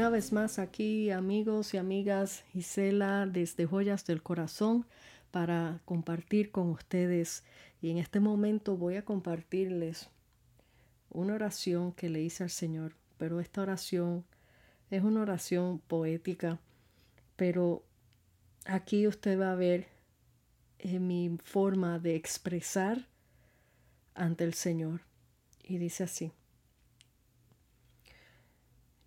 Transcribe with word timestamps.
Una 0.00 0.08
vez 0.08 0.32
más 0.32 0.58
aquí, 0.58 1.10
amigos 1.10 1.74
y 1.74 1.76
amigas, 1.76 2.42
Gisela 2.52 3.26
desde 3.26 3.66
Joyas 3.66 4.06
del 4.06 4.22
Corazón 4.22 4.86
para 5.30 5.82
compartir 5.84 6.50
con 6.50 6.70
ustedes. 6.70 7.44
Y 7.82 7.90
en 7.90 7.98
este 7.98 8.18
momento 8.18 8.78
voy 8.78 8.96
a 8.96 9.04
compartirles 9.04 10.08
una 11.10 11.34
oración 11.34 11.92
que 11.92 12.08
le 12.08 12.22
hice 12.22 12.44
al 12.44 12.48
Señor. 12.48 12.94
Pero 13.18 13.40
esta 13.40 13.60
oración 13.60 14.24
es 14.88 15.02
una 15.02 15.20
oración 15.20 15.80
poética. 15.80 16.58
Pero 17.36 17.84
aquí 18.64 19.06
usted 19.06 19.38
va 19.38 19.52
a 19.52 19.56
ver 19.56 19.88
eh, 20.78 20.98
mi 20.98 21.36
forma 21.44 21.98
de 21.98 22.16
expresar 22.16 23.06
ante 24.14 24.44
el 24.44 24.54
Señor. 24.54 25.02
Y 25.62 25.76
dice 25.76 26.04
así. 26.04 26.32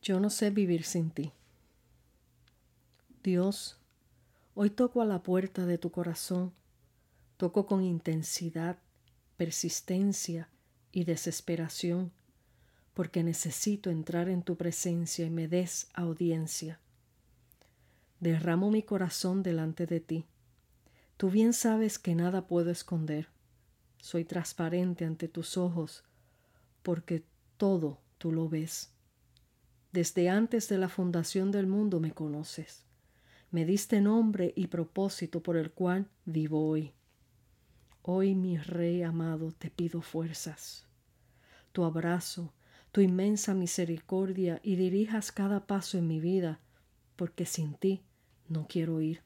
Yo 0.04 0.20
no 0.20 0.30
sé 0.30 0.50
vivir 0.50 0.84
sin 0.84 1.12
ti. 1.12 1.32
Dios, 3.24 3.78
hoy 4.54 4.70
toco 4.70 5.02
a 5.02 5.06
la 5.06 5.24
puerta 5.24 5.66
de 5.66 5.78
tu 5.78 5.92
corazón, 5.92 6.52
toco 7.38 7.66
con 7.66 7.82
intensidad, 7.82 8.78
persistencia 9.38 10.50
y 10.92 11.06
desesperación, 11.06 12.12
porque 12.94 13.24
necesito 13.24 13.90
entrar 13.90 14.28
en 14.28 14.44
tu 14.44 14.58
presencia 14.58 15.26
y 15.26 15.30
me 15.30 15.48
des 15.48 15.88
audiencia. 15.94 16.82
Derramo 18.20 18.72
mi 18.72 18.84
corazón 18.84 19.42
delante 19.42 19.86
de 19.86 20.02
ti. 20.02 20.26
Tú 21.16 21.30
bien 21.30 21.54
sabes 21.54 21.98
que 21.98 22.14
nada 22.14 22.46
puedo 22.46 22.72
esconder. 22.72 23.30
Soy 24.02 24.26
transparente 24.26 25.06
ante 25.06 25.30
tus 25.30 25.56
ojos, 25.56 26.04
porque 26.82 27.24
todo 27.56 28.02
tú 28.18 28.34
lo 28.34 28.50
ves. 28.50 28.90
Desde 29.94 30.28
antes 30.28 30.70
de 30.70 30.80
la 30.80 30.90
fundación 30.90 31.52
del 31.52 31.68
mundo 31.68 32.00
me 32.00 32.14
conoces. 32.14 32.84
Me 33.52 33.64
diste 33.64 34.02
nombre 34.02 34.52
y 34.56 34.66
propósito 34.66 35.44
por 35.44 35.56
el 35.56 35.70
cual 35.70 36.10
vivo 36.26 36.68
hoy. 36.68 36.94
Hoy, 38.02 38.34
mi 38.34 38.58
Rey 38.58 39.04
amado, 39.04 39.52
te 39.52 39.70
pido 39.70 40.02
fuerzas, 40.02 40.88
tu 41.74 41.84
abrazo, 41.84 42.52
tu 42.92 43.02
inmensa 43.02 43.54
misericordia 43.54 44.60
y 44.64 44.78
dirijas 44.78 45.32
cada 45.32 45.68
paso 45.68 46.00
en 46.00 46.08
mi 46.08 46.20
vida, 46.20 46.60
porque 47.16 47.46
sin 47.46 47.76
ti 47.76 48.02
no 48.50 48.66
quiero 48.68 49.00
ir. 49.00 49.22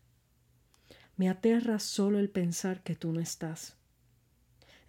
Me 1.15 1.29
aterra 1.29 1.79
solo 1.79 2.19
el 2.19 2.29
pensar 2.29 2.83
que 2.83 2.95
tú 2.97 3.13
no 3.13 3.21
estás, 3.21 3.77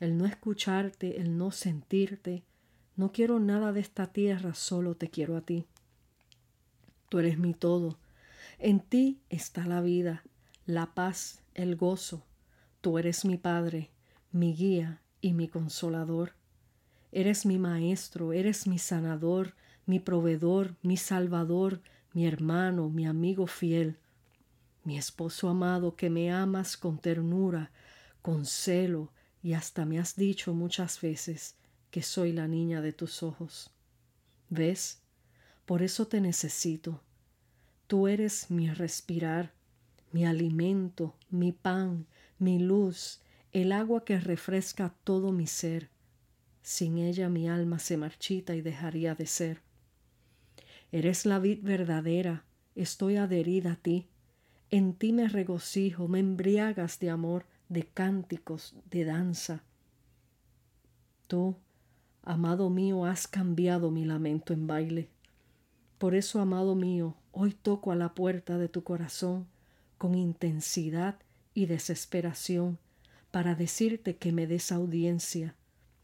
el 0.01 0.19
no 0.19 0.27
escucharte, 0.27 1.21
el 1.21 1.39
no 1.39 1.53
sentirte, 1.53 2.43
no 2.99 3.13
quiero 3.13 3.39
nada 3.39 3.73
de 3.73 3.79
esta 3.79 4.09
tierra, 4.09 4.55
solo 4.55 4.97
te 4.97 5.09
quiero 5.09 5.37
a 5.37 5.41
ti. 5.41 5.65
Tú 7.09 7.21
eres 7.21 7.39
mi 7.39 7.55
todo. 7.55 7.97
En 8.59 8.81
ti 8.81 9.21
está 9.31 9.65
la 9.67 9.81
vida, 9.81 10.25
la 10.67 10.95
paz, 10.95 11.41
el 11.55 11.77
gozo. 11.77 12.25
Tú 12.81 12.99
eres 12.99 13.25
mi 13.25 13.37
Padre, 13.37 13.93
mi 14.33 14.53
guía 14.53 15.01
y 15.21 15.33
mi 15.33 15.47
consolador. 15.47 16.33
Eres 17.13 17.47
mi 17.47 17.57
Maestro, 17.57 18.33
eres 18.33 18.67
mi 18.67 18.81
sanador, 18.81 19.55
mi 19.87 20.01
proveedor, 20.01 20.75
mi 20.83 20.97
Salvador, 20.97 21.81
mi 22.15 22.27
hermano, 22.27 22.91
mi 22.91 23.07
amigo 23.07 23.47
fiel, 23.47 23.97
mi 24.83 24.99
esposo 24.99 25.49
amado 25.49 25.95
que 25.95 26.11
me 26.11 26.33
amas 26.33 26.77
con 26.77 26.99
ternura, 26.99 27.71
con 28.23 28.45
celo, 28.45 29.13
y 29.41 29.53
hasta 29.53 29.85
me 29.85 30.01
has 30.01 30.17
dicho 30.17 30.53
muchas 30.53 31.01
veces, 31.01 31.55
que 31.91 32.03
soy 32.03 32.33
la 32.33 32.49
niña 32.49 32.81
de 32.81 32.93
tus 32.93 33.23
ojos. 33.23 33.71
¿Ves? 34.51 35.01
Por 35.67 35.83
eso 35.83 36.07
te 36.07 36.21
necesito. 36.21 37.01
Tú 37.87 38.09
eres 38.09 38.51
mi 38.51 38.71
respirar, 38.71 39.53
mi 40.13 40.25
alimento, 40.25 41.15
mi 41.31 41.53
pan, 41.53 42.07
mi 42.39 42.59
luz, 42.59 43.21
el 43.53 43.73
agua 43.73 44.05
que 44.05 44.21
refresca 44.21 44.95
todo 45.05 45.33
mi 45.33 45.47
ser. 45.47 45.89
Sin 46.63 46.99
ella 46.99 47.29
mi 47.29 47.49
alma 47.49 47.79
se 47.79 47.97
marchita 47.97 48.55
y 48.55 48.61
dejaría 48.61 49.15
de 49.15 49.27
ser. 49.27 49.63
Eres 50.93 51.27
la 51.27 51.39
vid 51.39 51.61
verdadera, 51.63 52.45
estoy 52.75 53.17
adherida 53.17 53.73
a 53.73 53.77
ti. 53.77 54.07
En 54.71 54.95
ti 54.95 55.13
me 55.13 55.29
regocijo, 55.29 56.09
me 56.09 56.21
embriagas 56.21 56.99
de 57.01 57.11
amor, 57.11 57.47
de 57.69 57.85
cánticos, 57.85 58.75
de 58.91 59.05
danza. 59.05 59.63
Tú, 61.27 61.57
Amado 62.29 62.69
mío, 62.69 63.07
has 63.07 63.27
cambiado 63.27 63.91
mi 63.91 64.05
lamento 64.05 64.53
en 64.53 64.67
baile. 64.67 65.09
Por 65.97 66.15
eso, 66.15 66.43
amado 66.43 66.75
mío, 66.75 67.17
hoy 67.33 67.55
toco 67.55 67.91
a 67.91 67.97
la 67.97 68.13
puerta 68.13 68.59
de 68.59 68.69
tu 68.69 68.85
corazón 68.85 69.47
con 69.97 70.15
intensidad 70.15 71.17
y 71.55 71.65
desesperación 71.65 72.77
para 73.31 73.55
decirte 73.55 74.19
que 74.19 74.31
me 74.31 74.47
des 74.47 74.73
audiencia. 74.73 75.55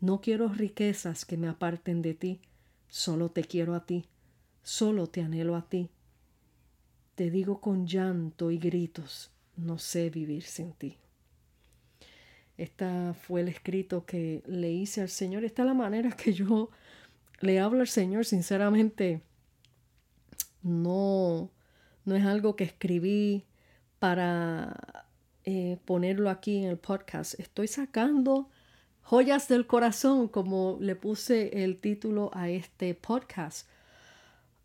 No 0.00 0.22
quiero 0.22 0.48
riquezas 0.48 1.26
que 1.26 1.36
me 1.36 1.46
aparten 1.46 2.00
de 2.00 2.14
ti, 2.14 2.40
solo 2.88 3.30
te 3.30 3.44
quiero 3.44 3.74
a 3.74 3.84
ti, 3.84 4.06
solo 4.62 5.08
te 5.08 5.20
anhelo 5.20 5.56
a 5.56 5.68
ti. 5.68 5.90
Te 7.16 7.30
digo 7.30 7.60
con 7.60 7.86
llanto 7.86 8.50
y 8.50 8.56
gritos, 8.56 9.30
no 9.58 9.76
sé 9.76 10.08
vivir 10.08 10.44
sin 10.44 10.72
ti. 10.72 10.96
Esta 12.56 13.14
fue 13.14 13.40
el 13.40 13.48
escrito 13.48 14.06
que 14.06 14.42
le 14.46 14.70
hice 14.70 15.00
al 15.00 15.08
Señor. 15.08 15.44
Esta 15.44 15.62
es 15.62 15.66
la 15.66 15.74
manera 15.74 16.10
que 16.12 16.32
yo 16.32 16.70
le 17.40 17.60
hablo 17.60 17.80
al 17.80 17.88
Señor. 17.88 18.24
Sinceramente, 18.24 19.22
no, 20.62 21.50
no 22.04 22.16
es 22.16 22.24
algo 22.24 22.56
que 22.56 22.64
escribí 22.64 23.44
para 23.98 25.06
eh, 25.44 25.78
ponerlo 25.84 26.30
aquí 26.30 26.58
en 26.58 26.70
el 26.70 26.78
podcast. 26.78 27.38
Estoy 27.40 27.68
sacando 27.68 28.48
joyas 29.02 29.48
del 29.48 29.66
corazón, 29.66 30.28
como 30.28 30.78
le 30.80 30.96
puse 30.96 31.64
el 31.64 31.78
título 31.78 32.30
a 32.34 32.48
este 32.48 32.94
podcast. 32.94 33.68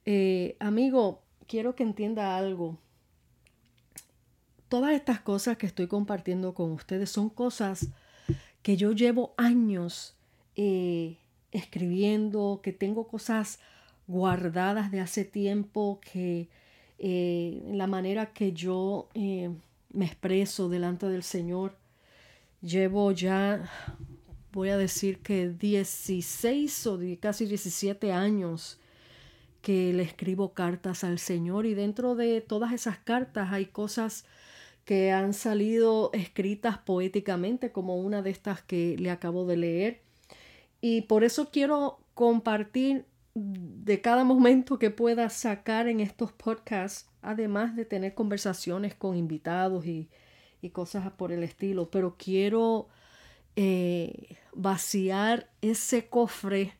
Eh, 0.06 0.56
amigo, 0.60 1.24
quiero 1.48 1.76
que 1.76 1.84
entienda 1.84 2.38
algo 2.38 2.78
todas 4.69 4.94
estas 4.94 5.19
cosas 5.19 5.57
que 5.57 5.66
estoy 5.66 5.88
compartiendo 5.88 6.53
con 6.53 6.72
ustedes 6.72 7.09
son 7.09 7.30
cosas 7.30 7.90
que 8.62 8.78
yo 8.78 8.91
llevo 8.91 9.34
años 9.38 10.16
eh, 10.56 11.18
escribiendo, 11.52 12.62
que 12.63 12.72
tengo 12.72 13.07
cosas 13.07 13.59
guardadas 14.07 14.91
de 14.91 15.02
hace 15.02 15.25
tiempo, 15.25 16.00
que 16.02 16.50
eh, 17.00 17.63
la 17.72 17.88
manera 17.88 18.31
que 18.34 18.53
yo 18.53 19.09
eh, 19.16 19.50
me 19.91 20.06
expreso 20.06 20.69
delante 20.69 21.07
del 21.07 21.24
Señor, 21.24 21.75
llevo 22.62 23.12
ya, 23.12 23.69
voy 24.51 24.69
a 24.69 24.78
decir 24.78 25.19
que 25.19 25.50
16 25.50 26.88
o 26.88 27.00
casi 27.19 27.46
17 27.46 28.12
años 28.12 28.80
que 29.62 29.94
le 29.94 30.03
escribo 30.03 30.53
cartas 30.53 31.03
al 31.03 31.19
Señor 31.19 31.66
y 31.66 31.74
dentro 31.74 32.15
de 32.15 32.42
todas 32.42 32.72
esas 32.74 32.98
cartas 32.98 33.51
hay 33.51 33.65
cosas 33.65 34.25
que 34.89 35.12
han 35.12 35.36
salido 35.36 36.09
escritas 36.13 36.80
poéticamente, 36.80 37.71
como 37.71 37.97
una 37.97 38.24
de 38.24 38.31
estas 38.31 38.63
que 38.63 38.95
le 38.97 39.12
acabo 39.12 39.45
de 39.45 39.56
leer. 39.56 40.01
Y 40.81 41.01
por 41.01 41.24
eso 41.24 41.51
quiero 41.51 42.00
compartir 42.15 43.06
de 43.36 44.01
cada 44.01 44.24
momento 44.24 44.80
que 44.80 44.89
pueda 44.89 45.30
sacar 45.30 45.88
en 45.88 46.00
estos 46.00 46.31
podcasts, 46.31 47.07
además 47.21 47.75
de 47.75 47.86
tener 47.86 48.15
conversaciones 48.15 48.95
con 48.95 49.15
invitados 49.15 49.86
y, 49.86 50.09
cosas 50.74 51.12
por 51.12 51.31
el 51.31 51.44
estilo, 51.44 51.91
pero 51.91 52.15
quiero 52.18 52.88
eh, 53.56 54.38
vaciar 54.53 55.51
ese 55.62 56.07
cofre 56.07 56.74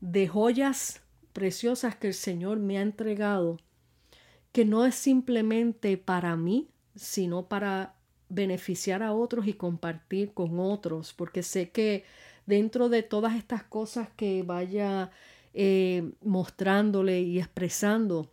de 0.00 0.26
joyas 0.26 1.02
preciosas 1.32 1.94
que 1.94 2.08
el 2.08 2.14
Señor 2.14 2.58
me 2.58 2.78
ha 2.78 2.82
entregado, 2.82 3.58
que 4.50 4.64
no 4.64 4.84
es 4.84 4.96
simplemente 4.96 5.96
para 5.98 6.34
mí, 6.34 6.68
sino 6.98 7.48
para 7.48 7.94
beneficiar 8.28 9.02
a 9.02 9.12
otros 9.12 9.46
y 9.46 9.54
compartir 9.54 10.32
con 10.34 10.60
otros, 10.60 11.14
porque 11.14 11.42
sé 11.42 11.70
que 11.70 12.04
dentro 12.46 12.88
de 12.88 13.02
todas 13.02 13.36
estas 13.36 13.62
cosas 13.62 14.08
que 14.16 14.42
vaya 14.42 15.10
eh, 15.54 16.12
mostrándole 16.22 17.20
y 17.20 17.38
expresando, 17.38 18.30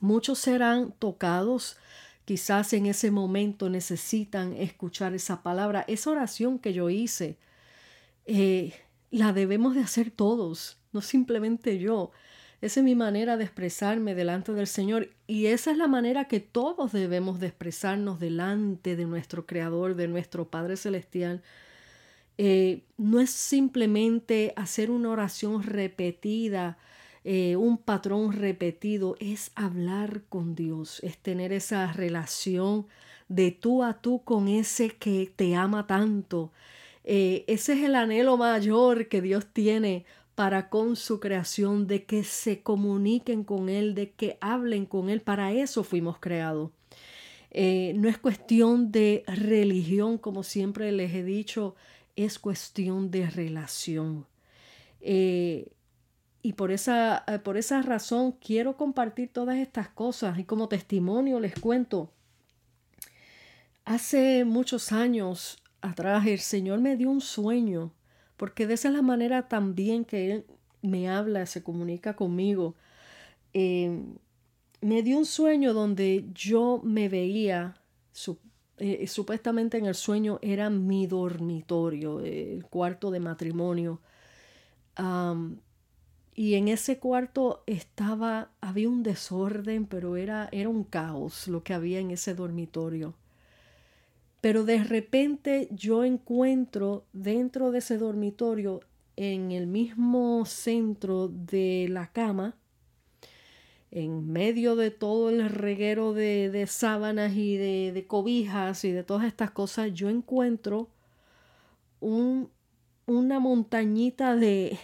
muchos 0.00 0.38
serán 0.38 0.92
tocados, 0.98 1.76
quizás 2.24 2.72
en 2.72 2.86
ese 2.86 3.10
momento 3.10 3.70
necesitan 3.70 4.52
escuchar 4.54 5.14
esa 5.14 5.42
palabra, 5.42 5.84
esa 5.88 6.10
oración 6.10 6.58
que 6.58 6.72
yo 6.72 6.90
hice, 6.90 7.38
eh, 8.26 8.74
la 9.10 9.32
debemos 9.32 9.74
de 9.74 9.80
hacer 9.80 10.10
todos, 10.10 10.78
no 10.92 11.00
simplemente 11.00 11.78
yo. 11.78 12.10
Esa 12.60 12.80
es 12.80 12.84
mi 12.84 12.94
manera 12.94 13.36
de 13.36 13.44
expresarme 13.44 14.14
delante 14.14 14.52
del 14.52 14.66
Señor 14.66 15.10
y 15.26 15.46
esa 15.46 15.70
es 15.70 15.76
la 15.76 15.86
manera 15.86 16.26
que 16.26 16.40
todos 16.40 16.92
debemos 16.92 17.38
de 17.38 17.46
expresarnos 17.48 18.18
delante 18.18 18.96
de 18.96 19.04
nuestro 19.04 19.46
Creador, 19.46 19.94
de 19.94 20.08
nuestro 20.08 20.48
Padre 20.48 20.76
Celestial. 20.76 21.42
Eh, 22.36 22.82
no 22.96 23.20
es 23.20 23.30
simplemente 23.30 24.52
hacer 24.56 24.90
una 24.90 25.10
oración 25.10 25.62
repetida 25.62 26.78
eh, 27.30 27.56
un 27.56 27.76
patrón 27.76 28.32
repetido, 28.32 29.16
es 29.20 29.50
hablar 29.54 30.22
con 30.30 30.54
Dios, 30.54 31.00
es 31.02 31.18
tener 31.18 31.52
esa 31.52 31.92
relación 31.92 32.86
de 33.28 33.50
tú 33.50 33.82
a 33.82 34.00
tú 34.00 34.22
con 34.24 34.48
ese 34.48 34.90
que 34.90 35.30
te 35.36 35.54
ama 35.54 35.86
tanto. 35.86 36.52
Eh, 37.04 37.44
ese 37.46 37.74
es 37.74 37.84
el 37.84 37.96
anhelo 37.96 38.38
mayor 38.38 39.08
que 39.08 39.20
Dios 39.20 39.46
tiene 39.52 40.06
para 40.38 40.68
con 40.68 40.94
su 40.94 41.18
creación, 41.18 41.88
de 41.88 42.04
que 42.04 42.22
se 42.22 42.62
comuniquen 42.62 43.42
con 43.42 43.68
Él, 43.68 43.96
de 43.96 44.12
que 44.12 44.38
hablen 44.40 44.86
con 44.86 45.10
Él. 45.10 45.20
Para 45.20 45.50
eso 45.50 45.82
fuimos 45.82 46.20
creados. 46.20 46.70
Eh, 47.50 47.92
no 47.96 48.08
es 48.08 48.18
cuestión 48.18 48.92
de 48.92 49.24
religión, 49.26 50.16
como 50.16 50.44
siempre 50.44 50.92
les 50.92 51.12
he 51.12 51.24
dicho, 51.24 51.74
es 52.14 52.38
cuestión 52.38 53.10
de 53.10 53.28
relación. 53.28 54.26
Eh, 55.00 55.72
y 56.40 56.52
por 56.52 56.70
esa, 56.70 57.24
por 57.42 57.56
esa 57.56 57.82
razón 57.82 58.30
quiero 58.30 58.76
compartir 58.76 59.30
todas 59.32 59.56
estas 59.56 59.88
cosas 59.88 60.38
y 60.38 60.44
como 60.44 60.68
testimonio 60.68 61.40
les 61.40 61.58
cuento 61.58 62.12
Hace 63.84 64.44
muchos 64.44 64.92
años 64.92 65.58
atrás 65.80 66.26
el 66.28 66.38
Señor 66.38 66.78
me 66.78 66.96
dio 66.96 67.10
un 67.10 67.22
sueño, 67.22 67.90
porque 68.38 68.66
de 68.66 68.74
esa 68.74 68.88
es 68.88 68.94
la 68.94 69.02
manera 69.02 69.48
también 69.48 70.04
que 70.06 70.32
Él 70.32 70.46
me 70.80 71.10
habla, 71.10 71.44
se 71.46 71.62
comunica 71.62 72.16
conmigo. 72.16 72.74
Em, 73.52 74.16
me 74.80 75.02
dio 75.02 75.18
un 75.18 75.26
sueño 75.26 75.74
donde 75.74 76.24
yo 76.34 76.80
me 76.84 77.08
veía, 77.08 77.74
eh, 78.78 79.06
supuestamente 79.08 79.78
en 79.78 79.86
el 79.86 79.94
sueño 79.94 80.38
era 80.42 80.70
mi 80.70 81.06
dormitorio, 81.06 82.20
el 82.20 82.64
cuarto 82.66 83.10
de 83.10 83.20
matrimonio. 83.20 84.00
y 86.34 86.54
en 86.54 86.68
ese 86.68 86.98
cuarto 86.98 87.64
estaba, 87.66 88.50
había 88.60 88.88
un 88.88 89.02
desorden, 89.02 89.86
pero 89.86 90.16
era, 90.16 90.48
era 90.52 90.68
un 90.68 90.84
caos 90.84 91.48
lo 91.48 91.64
que 91.64 91.74
había 91.74 91.98
en 92.00 92.10
ese 92.12 92.34
dormitorio. 92.34 93.14
Pero 94.40 94.64
de 94.64 94.84
repente 94.84 95.68
yo 95.72 96.04
encuentro 96.04 97.04
dentro 97.12 97.72
de 97.72 97.78
ese 97.78 97.98
dormitorio, 97.98 98.80
en 99.16 99.50
el 99.50 99.66
mismo 99.66 100.44
centro 100.46 101.26
de 101.26 101.88
la 101.90 102.12
cama, 102.12 102.54
en 103.90 104.30
medio 104.30 104.76
de 104.76 104.90
todo 104.92 105.30
el 105.30 105.48
reguero 105.48 106.12
de, 106.12 106.64
sábanas 106.68 107.34
y 107.34 107.56
de, 107.56 108.04
cobijas 108.06 108.84
y 108.84 108.92
de 108.92 109.02
todas 109.02 109.26
estas 109.26 109.50
cosas, 109.50 109.92
yo 109.92 110.08
encuentro 110.08 110.88
un, 112.00 112.50
una 113.06 113.40
montañita 113.40 114.36
de, 114.36 114.78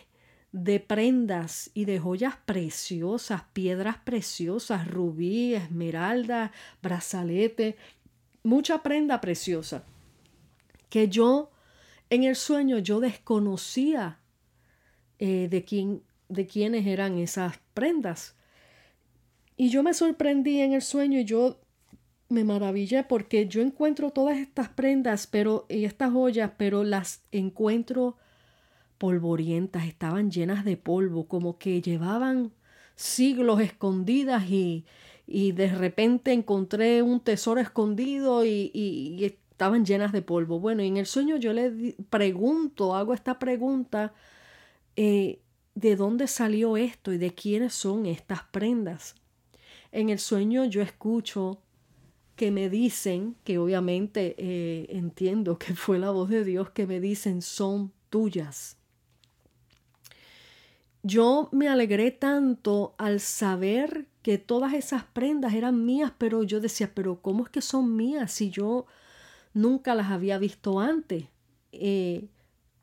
de 0.50 0.80
prendas 0.80 1.70
y 1.74 1.84
de 1.84 1.98
joyas 1.98 2.36
preciosas, 2.44 3.42
piedras 3.52 3.98
preciosas, 3.98 4.88
rubí, 4.88 5.54
esmeralda, 5.54 6.50
brazalete, 6.82 7.76
mucha 8.44 8.82
prenda 8.82 9.20
preciosa 9.20 9.84
que 10.88 11.08
yo 11.08 11.50
en 12.10 12.22
el 12.22 12.36
sueño 12.36 12.78
yo 12.78 13.00
desconocía 13.00 14.20
eh, 15.18 15.48
de 15.50 15.64
quién 15.64 16.02
de 16.28 16.46
quiénes 16.46 16.86
eran 16.86 17.18
esas 17.18 17.58
prendas. 17.74 18.34
Y 19.56 19.68
yo 19.68 19.82
me 19.82 19.94
sorprendí 19.94 20.60
en 20.60 20.72
el 20.72 20.82
sueño 20.82 21.20
y 21.20 21.24
yo 21.24 21.60
me 22.28 22.44
maravillé 22.44 23.04
porque 23.04 23.46
yo 23.46 23.62
encuentro 23.62 24.10
todas 24.10 24.38
estas 24.38 24.68
prendas 24.68 25.26
pero 25.26 25.66
y 25.68 25.84
estas 25.84 26.12
joyas 26.12 26.52
pero 26.56 26.82
las 26.82 27.22
encuentro 27.30 28.16
polvorientas 28.98 29.84
estaban 29.84 30.30
llenas 30.30 30.64
de 30.64 30.76
polvo 30.76 31.28
como 31.28 31.58
que 31.58 31.82
llevaban 31.82 32.52
siglos 32.96 33.60
escondidas 33.60 34.48
y, 34.48 34.84
y 35.26 35.52
de 35.52 35.68
repente 35.68 36.32
encontré 36.32 37.02
un 37.02 37.20
tesoro 37.20 37.60
escondido 37.60 38.44
y, 38.44 39.38
estaban 39.50 39.84
llenas 39.84 40.12
de 40.12 40.20
polvo. 40.20 40.58
Bueno, 40.58 40.82
y 40.82 40.88
en 40.88 40.96
el 40.96 41.06
sueño 41.06 41.36
yo 41.36 41.52
le 41.52 41.94
pregunto, 42.10 42.96
hago 42.96 43.14
esta 43.14 43.38
pregunta, 43.38 44.12
eh, 44.96 45.40
¿de 45.74 45.96
dónde 45.96 46.26
salió 46.26 46.76
esto 46.76 47.12
y 47.12 47.18
de 47.18 47.34
quiénes 47.34 47.72
son 47.72 48.06
estas 48.06 48.42
prendas? 48.44 49.14
En 49.92 50.10
el 50.10 50.18
sueño 50.18 50.64
yo 50.64 50.82
escucho 50.82 51.60
que 52.34 52.50
me 52.50 52.68
dicen, 52.68 53.36
que 53.44 53.58
obviamente 53.58 54.34
eh, 54.38 54.86
entiendo 54.90 55.56
que 55.58 55.74
fue 55.74 56.00
la 56.00 56.10
voz 56.10 56.28
de 56.28 56.44
Dios, 56.44 56.70
que 56.70 56.86
me 56.86 57.00
dicen 57.00 57.40
son 57.40 57.92
tuyas. 58.10 58.76
Yo 61.02 61.48
me 61.52 61.68
alegré 61.68 62.10
tanto 62.10 62.94
al 62.98 63.20
saber 63.20 64.08
que 64.24 64.38
todas 64.38 64.72
esas 64.72 65.04
prendas 65.04 65.52
eran 65.52 65.84
mías, 65.84 66.10
pero 66.16 66.44
yo 66.44 66.58
decía, 66.58 66.90
pero 66.94 67.20
¿cómo 67.20 67.44
es 67.44 67.50
que 67.50 67.60
son 67.60 67.94
mías 67.94 68.32
si 68.32 68.48
yo 68.48 68.86
nunca 69.52 69.94
las 69.94 70.10
había 70.10 70.38
visto 70.38 70.80
antes? 70.80 71.26
Eh, 71.72 72.26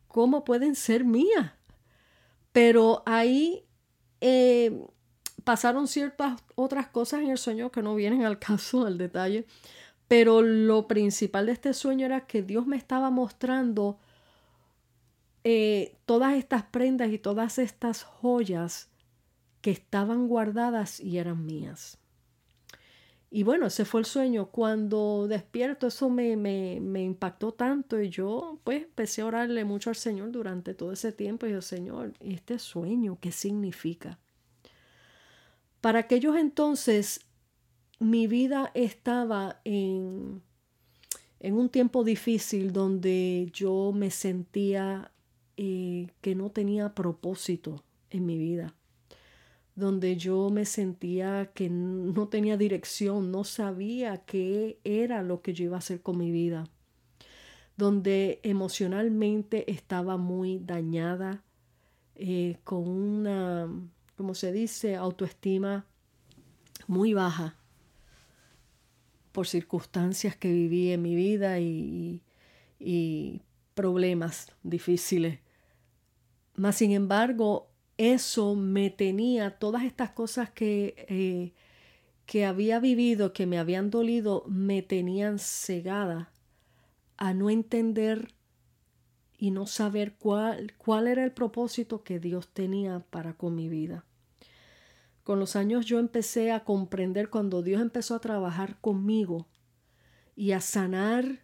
¿Cómo 0.08 0.44
pueden 0.44 0.76
ser 0.76 1.04
mías? 1.04 1.54
Pero 2.52 3.02
ahí 3.08 3.66
eh, 4.22 4.86
pasaron 5.44 5.88
ciertas 5.88 6.40
otras 6.54 6.90
cosas 6.90 7.22
en 7.22 7.32
el 7.32 7.40
sueño 7.40 7.72
que 7.72 7.82
no 7.82 7.96
vienen 7.96 8.24
al 8.24 8.38
caso, 8.48 8.86
al 8.86 9.00
detalle, 9.00 9.48
pero 10.08 10.44
lo 10.44 10.88
principal 10.88 11.48
de 11.48 11.54
este 11.54 11.74
sueño 11.74 12.06
era 12.06 12.28
que 12.28 12.44
Dios 12.44 12.68
me 12.68 12.78
estaba 12.78 13.10
mostrando 13.10 13.98
eh, 15.44 15.96
todas 16.06 16.36
estas 16.36 16.62
prendas 16.62 17.10
y 17.12 17.18
todas 17.18 17.58
estas 17.58 18.04
joyas 18.04 18.91
que 19.62 19.72
estaban 19.72 20.28
guardadas 20.28 21.00
y 21.00 21.18
eran 21.18 21.46
mías. 21.46 21.98
Y 23.34 23.44
bueno, 23.44 23.68
ese 23.68 23.86
fue 23.86 24.02
el 24.02 24.06
sueño. 24.06 24.48
Cuando 24.48 25.26
despierto, 25.30 25.88
eso 25.88 26.10
me, 26.10 26.36
me, 26.36 27.02
impactó 27.02 27.54
tanto 27.54 28.02
y 28.02 28.10
yo 28.10 28.60
pues 28.66 28.84
empecé 28.84 29.22
a 29.22 29.28
orarle 29.28 29.64
mucho 29.64 29.90
al 29.90 29.96
Señor 29.96 30.32
durante 30.32 30.74
todo 30.74 30.92
ese 30.92 31.14
tiempo. 31.14 31.46
Y 31.46 31.52
yo, 31.52 31.62
Señor, 31.62 32.14
¿este 32.20 32.60
sueño 32.60 33.20
qué 33.22 33.32
significa? 33.32 34.20
Para 35.80 36.00
aquellos 36.00 36.36
entonces, 36.36 37.22
mi 38.00 38.28
vida 38.28 38.70
estaba 38.74 39.62
en, 39.64 40.42
en 41.40 41.54
un 41.54 41.70
tiempo 41.70 42.04
difícil 42.04 42.74
donde 42.74 43.50
yo 43.54 43.94
me 43.96 44.12
sentía 44.12 45.12
eh, 45.56 46.08
que 46.20 46.36
no 46.36 46.50
tenía 46.50 46.94
propósito 46.94 47.82
en 48.10 48.26
mi 48.26 48.38
vida 48.38 48.76
donde 49.76 50.18
yo 50.18 50.50
me 50.50 50.66
sentía 50.66 51.52
que 51.54 51.70
no 51.70 52.28
tenía 52.28 52.58
dirección, 52.58 53.32
no 53.32 53.44
sabía 53.44 54.26
qué 54.26 54.80
era 54.84 55.24
lo 55.24 55.42
que 55.42 55.54
yo 55.54 55.66
iba 55.66 55.78
a 55.78 55.80
hacer 55.80 56.02
con 56.02 56.18
mi 56.18 56.32
vida, 56.32 56.68
donde 57.78 58.40
emocionalmente 58.44 59.72
estaba 59.72 60.18
muy 60.18 60.60
dañada, 60.60 61.44
eh, 62.16 62.58
con 62.64 62.88
una, 62.88 63.70
como 64.18 64.36
se 64.36 64.52
dice, 64.52 64.96
autoestima 64.96 65.86
muy 66.88 67.14
baja 67.14 67.56
por 69.32 69.48
circunstancias 69.48 70.36
que 70.36 70.52
viví 70.52 70.92
en 70.92 71.02
mi 71.02 71.16
vida 71.16 71.60
y, 71.60 72.22
y 72.78 73.42
problemas 73.74 74.52
difíciles. 74.62 75.40
Mas, 76.56 76.76
sin 76.76 76.92
embargo, 76.92 77.71
eso 78.02 78.56
me 78.56 78.90
tenía, 78.90 79.60
todas 79.60 79.84
estas 79.84 80.10
cosas 80.10 80.50
que, 80.50 81.06
eh, 81.08 81.54
que 82.26 82.46
había 82.46 82.80
vivido, 82.80 83.32
que 83.32 83.46
me 83.46 83.60
habían 83.60 83.92
dolido, 83.92 84.44
me 84.48 84.82
tenían 84.82 85.38
cegada 85.38 86.32
a 87.18 87.36
no 87.36 87.52
entender 87.52 88.34
y 89.38 89.52
no 89.52 89.68
saber 89.68 90.16
cuál, 90.16 90.74
cuál 90.80 91.06
era 91.06 91.24
el 91.24 91.32
propósito 91.32 92.04
que 92.04 92.20
Dios 92.20 92.48
tenía 92.48 93.02
para 93.12 93.34
con 93.34 93.54
mi 93.54 93.70
vida. 93.70 94.04
Con 95.24 95.40
los 95.40 95.56
años 95.56 95.86
yo 95.86 96.00
empecé 96.00 96.52
a 96.52 96.64
comprender 96.64 97.30
cuando 97.30 97.62
Dios 97.62 97.84
empezó 97.84 98.16
a 98.16 98.22
trabajar 98.22 98.80
conmigo 98.82 99.48
y 100.36 100.54
a 100.54 100.60
sanar 100.60 101.44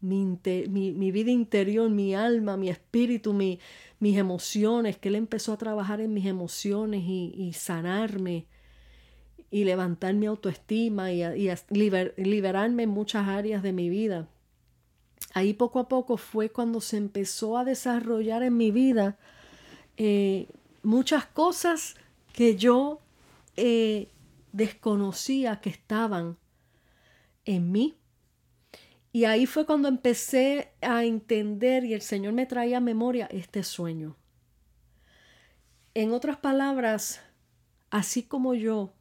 mi, 0.00 1.10
vida 1.10 1.30
interior, 1.30 1.90
mi 1.90 2.14
alma, 2.14 2.56
mi 2.56 2.68
espíritu, 2.68 3.32
mi, 3.32 3.60
mis 3.98 4.16
emociones, 4.16 4.96
que 4.96 5.08
Él 5.08 5.16
empezó 5.16 5.52
a 5.52 5.58
trabajar 5.58 6.00
en 6.00 6.12
mis 6.12 6.26
emociones 6.26 7.02
y, 7.04 7.52
sanarme 7.54 8.46
y 9.50 9.64
levantar 9.64 10.14
mi 10.14 10.26
autoestima 10.26 11.12
y, 11.12 11.22
liberarme 11.68 12.84
en 12.84 12.90
muchas 12.90 13.28
áreas 13.28 13.62
de 13.62 13.72
mi 13.72 13.88
vida. 13.88 14.28
Ahí 15.34 15.52
poco 15.52 15.78
a 15.78 15.88
poco 15.88 16.16
fue 16.16 16.50
cuando 16.50 16.80
se 16.80 16.96
empezó 16.96 17.58
a 17.58 17.64
desarrollar 17.64 18.42
en 18.42 18.56
mi 18.56 18.70
vida 18.70 19.18
eh, 19.96 20.48
muchas 20.82 21.26
cosas 21.26 21.94
que 22.32 22.56
yo 22.56 23.00
eh, 23.56 24.08
desconocía 24.52 25.60
que 25.60 25.68
estaban 25.68 26.38
en 27.44 27.70
mí 27.70 27.99
y 29.12 29.24
ahí 29.24 29.46
fue 29.46 29.66
cuando 29.66 29.88
empecé 29.88 30.72
a 30.80 31.04
entender 31.04 31.84
y 31.84 31.94
el 31.94 32.02
Señor 32.02 32.32
me 32.32 32.46
traía 32.46 32.76
a 32.76 32.80
memoria 32.80 33.26
este 33.30 33.62
sueño. 33.64 34.16
En 35.94 36.12
otras 36.12 36.36
palabras, 36.36 37.20
así 37.90 38.22
como 38.22 38.54
yo, 38.54 38.92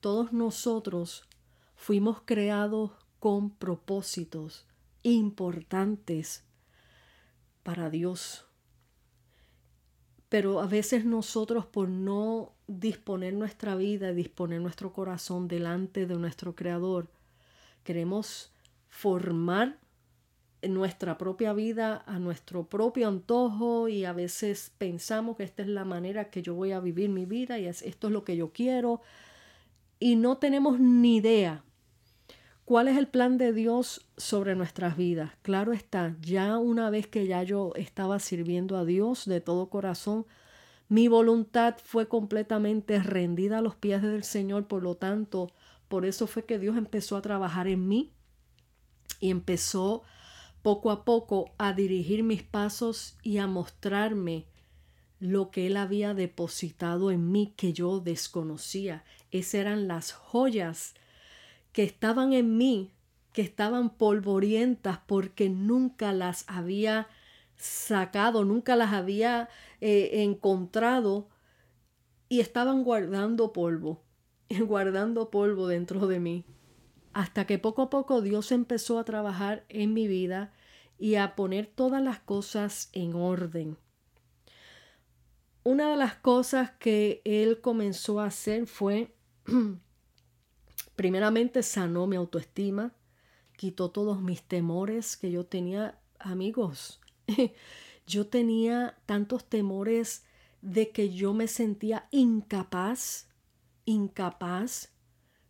todos 0.00 0.32
nosotros 0.32 1.28
fuimos 1.74 2.22
creados 2.24 2.92
con 3.18 3.50
propósitos 3.50 4.66
importantes 5.02 6.44
para 7.64 7.90
Dios. 7.90 8.46
Pero 10.28 10.60
a 10.60 10.66
veces 10.66 11.04
nosotros 11.04 11.66
por 11.66 11.88
no 11.88 12.52
disponer 12.68 13.34
nuestra 13.34 13.74
vida, 13.74 14.12
disponer 14.12 14.60
nuestro 14.60 14.92
corazón 14.92 15.48
delante 15.48 16.06
de 16.06 16.14
nuestro 16.14 16.54
Creador, 16.54 17.10
queremos 17.82 18.51
formar 18.92 19.78
nuestra 20.62 21.16
propia 21.16 21.54
vida 21.54 22.04
a 22.06 22.18
nuestro 22.18 22.68
propio 22.68 23.08
antojo 23.08 23.88
y 23.88 24.04
a 24.04 24.12
veces 24.12 24.70
pensamos 24.76 25.36
que 25.36 25.44
esta 25.44 25.62
es 25.62 25.68
la 25.68 25.86
manera 25.86 26.28
que 26.28 26.42
yo 26.42 26.54
voy 26.54 26.72
a 26.72 26.78
vivir 26.78 27.08
mi 27.08 27.24
vida 27.24 27.58
y 27.58 27.66
esto 27.66 28.06
es 28.06 28.12
lo 28.12 28.22
que 28.22 28.36
yo 28.36 28.52
quiero 28.52 29.00
y 29.98 30.16
no 30.16 30.36
tenemos 30.36 30.78
ni 30.78 31.16
idea 31.16 31.64
cuál 32.66 32.86
es 32.86 32.98
el 32.98 33.08
plan 33.08 33.38
de 33.38 33.54
Dios 33.54 34.06
sobre 34.18 34.54
nuestras 34.54 34.96
vidas. 34.96 35.32
Claro 35.40 35.72
está, 35.72 36.14
ya 36.20 36.58
una 36.58 36.90
vez 36.90 37.06
que 37.06 37.26
ya 37.26 37.42
yo 37.42 37.72
estaba 37.74 38.20
sirviendo 38.20 38.76
a 38.76 38.84
Dios 38.84 39.24
de 39.24 39.40
todo 39.40 39.70
corazón, 39.70 40.26
mi 40.88 41.08
voluntad 41.08 41.76
fue 41.82 42.08
completamente 42.08 43.02
rendida 43.02 43.58
a 43.58 43.62
los 43.62 43.74
pies 43.74 44.02
del 44.02 44.22
Señor, 44.22 44.66
por 44.66 44.82
lo 44.82 44.96
tanto, 44.96 45.50
por 45.88 46.04
eso 46.04 46.26
fue 46.26 46.44
que 46.44 46.58
Dios 46.58 46.76
empezó 46.76 47.16
a 47.16 47.22
trabajar 47.22 47.66
en 47.66 47.88
mí 47.88 48.12
y 49.20 49.30
empezó 49.30 50.02
poco 50.62 50.90
a 50.90 51.04
poco 51.04 51.52
a 51.58 51.72
dirigir 51.72 52.22
mis 52.22 52.42
pasos 52.42 53.16
y 53.22 53.38
a 53.38 53.46
mostrarme 53.46 54.46
lo 55.18 55.50
que 55.50 55.66
Él 55.66 55.76
había 55.76 56.14
depositado 56.14 57.10
en 57.10 57.30
mí 57.30 57.52
que 57.56 57.72
yo 57.72 58.00
desconocía. 58.00 59.04
Esas 59.30 59.54
eran 59.54 59.88
las 59.88 60.12
joyas 60.12 60.94
que 61.72 61.84
estaban 61.84 62.32
en 62.32 62.56
mí, 62.56 62.90
que 63.32 63.42
estaban 63.42 63.90
polvorientas 63.90 64.98
porque 65.06 65.48
nunca 65.48 66.12
las 66.12 66.44
había 66.48 67.08
sacado, 67.56 68.44
nunca 68.44 68.74
las 68.76 68.92
había 68.92 69.48
eh, 69.80 70.22
encontrado 70.22 71.28
y 72.28 72.40
estaban 72.40 72.82
guardando 72.82 73.52
polvo, 73.52 74.02
guardando 74.66 75.30
polvo 75.30 75.68
dentro 75.68 76.06
de 76.08 76.20
mí 76.20 76.44
hasta 77.12 77.46
que 77.46 77.58
poco 77.58 77.82
a 77.82 77.90
poco 77.90 78.20
Dios 78.20 78.52
empezó 78.52 78.98
a 78.98 79.04
trabajar 79.04 79.64
en 79.68 79.92
mi 79.92 80.06
vida 80.08 80.52
y 80.98 81.16
a 81.16 81.34
poner 81.34 81.66
todas 81.66 82.02
las 82.02 82.20
cosas 82.20 82.88
en 82.92 83.14
orden. 83.14 83.76
Una 85.64 85.90
de 85.90 85.96
las 85.96 86.14
cosas 86.14 86.72
que 86.72 87.22
Él 87.24 87.60
comenzó 87.60 88.20
a 88.20 88.26
hacer 88.26 88.66
fue, 88.66 89.14
primeramente, 90.96 91.62
sanó 91.62 92.06
mi 92.06 92.16
autoestima, 92.16 92.92
quitó 93.56 93.90
todos 93.90 94.20
mis 94.20 94.42
temores 94.42 95.16
que 95.16 95.30
yo 95.30 95.46
tenía, 95.46 95.98
amigos. 96.18 97.00
yo 98.06 98.26
tenía 98.26 98.98
tantos 99.06 99.44
temores 99.44 100.24
de 100.62 100.90
que 100.90 101.10
yo 101.10 101.34
me 101.34 101.48
sentía 101.48 102.08
incapaz, 102.10 103.28
incapaz 103.84 104.90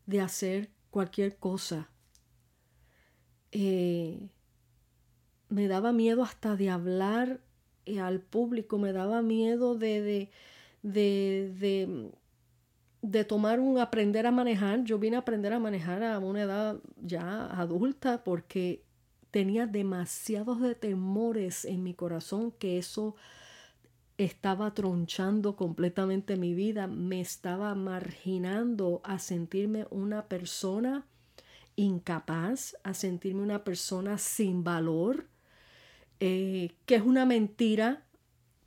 de 0.07 0.21
hacer 0.21 0.71
cualquier 0.93 1.39
cosa. 1.39 1.89
Eh, 3.51 4.29
me 5.49 5.67
daba 5.67 5.93
miedo 5.93 6.23
hasta 6.23 6.55
de 6.55 6.71
hablar 6.71 7.41
eh, 7.87 7.99
al 7.99 8.21
público, 8.21 8.79
me 8.79 8.93
daba 8.93 9.23
miedo 9.23 9.75
de, 9.75 10.03
de, 10.03 10.31
de, 10.83 11.53
de, 11.59 12.13
de 13.03 13.25
tomar 13.25 13.59
un 13.59 13.79
aprender 13.79 14.27
a 14.27 14.31
manejar. 14.31 14.85
Yo 14.85 14.99
vine 14.99 15.17
a 15.17 15.21
aprender 15.21 15.53
a 15.53 15.59
manejar 15.59 16.05
a 16.05 16.19
una 16.21 16.43
edad 16.43 16.81
ya 17.01 17.47
adulta 17.47 18.23
porque 18.23 18.85
tenía 19.31 19.67
demasiados 19.67 20.61
de 20.61 20.75
temores 20.75 21.65
en 21.65 21.83
mi 21.83 21.95
corazón 21.95 22.53
que 22.53 22.79
eso 22.79 23.17
estaba 24.25 24.75
tronchando 24.75 25.57
completamente 25.57 26.37
mi 26.37 26.55
vida, 26.55 26.87
me 26.87 27.21
estaba 27.21 27.75
marginando 27.75 29.01
a 29.05 29.19
sentirme 29.19 29.87
una 29.91 30.27
persona 30.27 31.07
incapaz, 31.77 32.77
a 32.85 32.95
sentirme 32.95 33.43
una 33.43 33.65
persona 33.65 34.19
sin 34.19 34.65
valor, 34.65 35.27
eh, 36.21 36.73
que 36.87 36.97
es 36.97 37.03
una 37.03 37.25
mentira, 37.25 38.03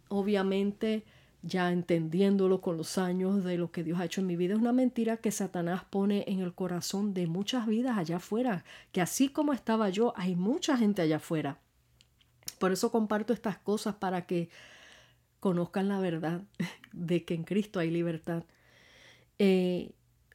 obviamente 0.10 1.04
ya 1.46 1.72
entendiéndolo 1.72 2.60
con 2.60 2.76
los 2.76 2.98
años 2.98 3.44
de 3.44 3.58
lo 3.58 3.72
que 3.72 3.84
Dios 3.84 4.00
ha 4.00 4.06
hecho 4.06 4.22
en 4.22 4.28
mi 4.28 4.36
vida, 4.36 4.56
es 4.56 4.60
una 4.60 4.74
mentira 4.74 5.18
que 5.18 5.32
Satanás 5.32 5.84
pone 5.88 6.26
en 6.28 6.40
el 6.40 6.56
corazón 6.56 7.14
de 7.14 7.28
muchas 7.28 7.68
vidas 7.68 7.98
allá 7.98 8.18
afuera, 8.18 8.66
que 8.92 9.00
así 9.00 9.30
como 9.30 9.54
estaba 9.54 9.90
yo, 9.90 10.14
hay 10.18 10.36
mucha 10.36 10.76
gente 10.76 11.04
allá 11.04 11.18
afuera. 11.18 11.60
Por 12.58 12.72
eso 12.72 12.92
comparto 12.92 13.32
estas 13.32 13.58
cosas 13.58 13.96
para 13.96 14.26
que 14.26 14.50
conozcan 15.46 15.90
la 15.90 16.00
verdad 16.00 16.42
de 16.92 17.24
que 17.24 17.36
en 17.36 17.44
Cristo 17.44 17.80
hay 17.80 17.92
libertad. 17.92 18.46
Eh, 19.38 19.92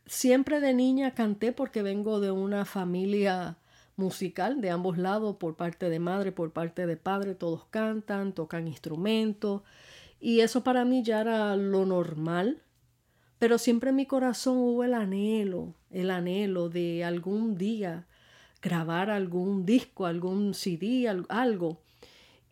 siempre 0.06 0.60
de 0.60 0.72
niña 0.72 1.14
canté 1.14 1.50
porque 1.50 1.82
vengo 1.82 2.20
de 2.20 2.30
una 2.30 2.64
familia 2.64 3.56
musical 3.96 4.60
de 4.60 4.70
ambos 4.70 4.98
lados, 4.98 5.34
por 5.34 5.56
parte 5.56 5.90
de 5.90 5.98
madre, 5.98 6.30
por 6.30 6.52
parte 6.52 6.86
de 6.86 6.96
padre, 6.96 7.34
todos 7.34 7.64
cantan, 7.70 8.32
tocan 8.34 8.68
instrumentos 8.68 9.62
y 10.20 10.42
eso 10.42 10.62
para 10.62 10.84
mí 10.84 11.02
ya 11.02 11.22
era 11.22 11.56
lo 11.56 11.84
normal, 11.86 12.62
pero 13.40 13.58
siempre 13.58 13.90
en 13.90 13.96
mi 13.96 14.06
corazón 14.06 14.58
hubo 14.58 14.84
el 14.84 14.94
anhelo, 14.94 15.74
el 15.90 16.12
anhelo 16.12 16.68
de 16.68 17.02
algún 17.02 17.58
día 17.58 18.06
grabar 18.62 19.10
algún 19.10 19.66
disco, 19.66 20.06
algún 20.06 20.54
CD, 20.54 21.08
algo. 21.28 21.82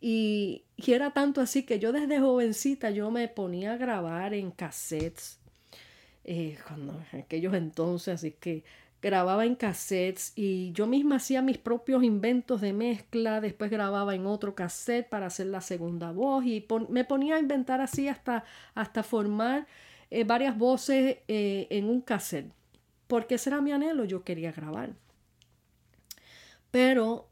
Y, 0.01 0.63
era 0.77 1.11
tanto 1.11 1.41
así 1.41 1.63
que 1.63 1.77
yo 1.79 1.91
desde 1.91 2.19
jovencita 2.19 2.89
yo 2.89 3.11
me 3.11 3.27
ponía 3.27 3.73
a 3.73 3.77
grabar 3.77 4.33
en 4.33 4.51
cassettes, 4.51 5.39
eh, 6.23 6.57
cuando, 6.67 7.01
en 7.11 7.19
aquellos 7.19 7.53
entonces, 7.53 8.15
así 8.15 8.31
que 8.31 8.63
grababa 9.01 9.45
en 9.45 9.55
cassettes 9.55 10.33
y 10.35 10.71
yo 10.73 10.87
misma 10.87 11.17
hacía 11.17 11.41
mis 11.41 11.57
propios 11.57 12.03
inventos 12.03 12.61
de 12.61 12.73
mezcla, 12.73 13.39
después 13.41 13.71
grababa 13.71 14.15
en 14.15 14.25
otro 14.25 14.55
cassette 14.55 15.07
para 15.07 15.27
hacer 15.27 15.47
la 15.47 15.61
segunda 15.61 16.11
voz 16.11 16.45
y 16.45 16.65
me 16.89 17.05
ponía 17.05 17.35
a 17.35 17.39
inventar 17.39 17.81
así 17.81 18.07
hasta, 18.07 18.43
hasta 18.75 19.03
formar 19.03 19.67
eh, 20.11 20.23
varias 20.23 20.57
voces 20.57 21.17
eh, 21.27 21.67
en 21.69 21.89
un 21.89 22.01
cassette, 22.01 22.51
porque 23.07 23.35
ese 23.35 23.49
era 23.49 23.61
mi 23.61 23.71
anhelo, 23.71 24.05
yo 24.05 24.23
quería 24.23 24.51
grabar. 24.51 24.91
Pero 26.71 27.27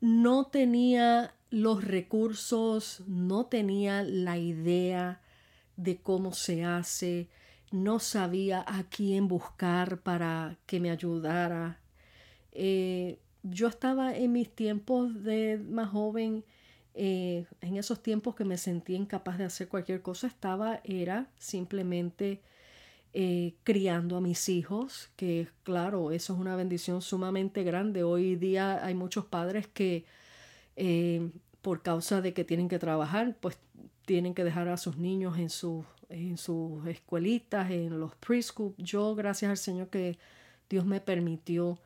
no 0.00 0.46
tenía 0.46 1.34
los 1.54 1.84
recursos, 1.84 3.04
no 3.06 3.46
tenía 3.46 4.02
la 4.02 4.36
idea 4.38 5.20
de 5.76 5.98
cómo 5.98 6.32
se 6.32 6.64
hace, 6.64 7.28
no 7.70 8.00
sabía 8.00 8.64
a 8.66 8.82
quién 8.84 9.28
buscar 9.28 10.00
para 10.00 10.56
que 10.66 10.80
me 10.80 10.90
ayudara. 10.90 11.78
Eh, 12.50 13.20
yo 13.44 13.68
estaba 13.68 14.16
en 14.16 14.32
mis 14.32 14.50
tiempos 14.50 15.22
de 15.22 15.58
más 15.58 15.90
joven, 15.90 16.44
eh, 16.94 17.46
en 17.60 17.76
esos 17.76 18.02
tiempos 18.02 18.34
que 18.34 18.44
me 18.44 18.58
sentía 18.58 18.96
incapaz 18.96 19.38
de 19.38 19.44
hacer 19.44 19.68
cualquier 19.68 20.02
cosa, 20.02 20.26
estaba, 20.26 20.80
era 20.82 21.28
simplemente 21.38 22.40
eh, 23.12 23.54
criando 23.62 24.16
a 24.16 24.20
mis 24.20 24.48
hijos, 24.48 25.08
que 25.14 25.46
claro, 25.62 26.10
eso 26.10 26.34
es 26.34 26.40
una 26.40 26.56
bendición 26.56 27.00
sumamente 27.00 27.62
grande. 27.62 28.02
Hoy 28.02 28.34
día 28.34 28.84
hay 28.84 28.94
muchos 28.94 29.24
padres 29.24 29.68
que 29.68 30.04
por 31.62 31.82
causa 31.82 32.20
de 32.20 32.34
que 32.34 32.44
tienen 32.44 32.68
que 32.68 32.78
trabajar, 32.78 33.36
pues 33.40 33.58
tienen 34.04 34.34
que 34.34 34.44
dejar 34.44 34.68
a 34.68 34.76
sus 34.76 34.98
niños 34.98 35.38
en, 35.38 35.50
sus 35.50 35.84
en 36.08 36.36
sus 36.36 36.86
escuelitas, 36.86 37.70
en 37.70 37.98
los 37.98 38.14
preschool. 38.16 38.74
Yo, 38.78 39.14
gracias 39.14 39.50
al 39.50 39.56
Señor 39.56 39.88
que 39.88 40.18
Dios 40.68 40.84
me 40.84 41.00
permitió 41.00 41.78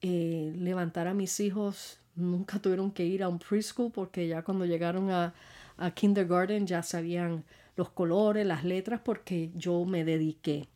eh, 0.00 0.52
levantar 0.56 1.08
a 1.08 1.14
mis 1.14 1.40
hijos, 1.40 1.98
nunca 2.14 2.58
tuvieron 2.62 2.90
que 2.90 3.04
ir 3.04 3.22
a 3.22 3.28
un 3.28 3.38
preschool 3.38 3.90
porque 3.92 4.28
ya 4.28 4.42
cuando 4.42 4.64
llegaron 4.64 5.10
a, 5.10 5.34
a 5.76 5.90
kindergarten 5.90 6.66
ya 6.66 6.82
sabían 6.82 7.44
los 7.76 7.90
colores, 7.90 8.46
las 8.46 8.64
letras, 8.64 9.00
porque 9.04 9.50
yo 9.54 9.84
me 9.84 10.04
dediqué 10.04 10.68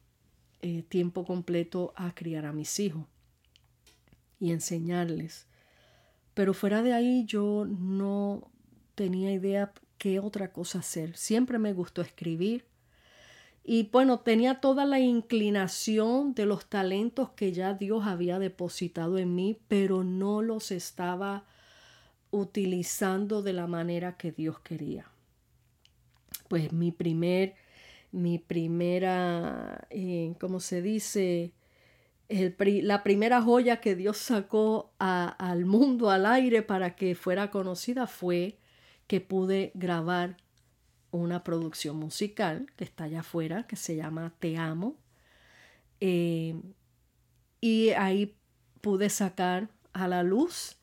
eh, 0.61 0.85
tiempo 0.89 1.25
completo 1.25 1.93
a 1.97 2.15
criar 2.15 2.47
a 2.47 2.53
mis 2.53 2.79
hijos 2.79 3.05
y 4.39 4.53
enseñarles. 4.53 5.47
Pero 6.35 6.55
fuera 6.55 6.83
de 6.83 6.93
ahí 6.93 7.25
yo 7.27 7.67
no 7.67 8.51
tenía 8.95 9.33
idea 9.33 9.73
qué 9.99 10.19
otra 10.19 10.53
cosa 10.53 10.81
hacer. 10.81 11.17
Siempre 11.17 11.59
me 11.59 11.73
gustó 11.73 12.03
escribir. 12.03 12.67
Y 13.65 13.89
bueno, 13.93 14.21
tenía 14.21 14.61
toda 14.61 14.85
la 14.85 14.99
inclinación 14.99 16.35
de 16.35 16.47
los 16.47 16.67
talentos 16.67 17.31
que 17.31 17.53
ya 17.53 17.75
Dios 17.75 18.07
había 18.07 18.39
depositado 18.39 19.19
en 19.19 19.35
mí, 19.35 19.59
pero 19.69 20.03
no 20.03 20.43
los 20.43 20.73
estaba 20.73 21.45
utilizando 22.33 23.43
de 23.43 23.53
la 23.53 23.67
manera 23.69 24.17
que 24.17 24.33
Dios 24.33 24.59
quería. 24.61 25.07
Pues 26.49 26.73
mi 26.73 26.91
primer 26.91 27.55
mi 28.13 28.39
primera, 28.39 29.87
eh, 29.91 30.35
¿cómo 30.39 30.61
se 30.61 30.83
dice? 30.83 31.53
La 32.83 33.03
primera 33.03 33.43
joya 33.43 33.81
que 33.81 33.95
Dios 33.95 34.17
sacó 34.17 34.93
al 34.99 35.65
mundo, 35.65 36.11
al 36.11 36.27
aire, 36.27 36.63
para 36.63 36.97
que 36.97 37.15
fuera 37.15 37.51
conocida 37.51 38.07
fue 38.07 38.59
que 39.07 39.21
pude 39.21 39.73
grabar 39.75 40.37
una 41.11 41.45
producción 41.45 41.97
musical 41.97 42.67
que 42.77 42.85
está 42.85 43.05
allá 43.05 43.21
afuera, 43.21 43.67
que 43.67 43.77
se 43.77 43.97
llama 43.97 44.33
Te 44.39 44.57
Amo. 44.57 44.97
Eh, 46.01 46.55
y 47.61 47.91
ahí 47.91 48.35
pude 48.81 49.11
sacar 49.11 49.69
a 49.93 50.09
la 50.09 50.23
luz 50.23 50.77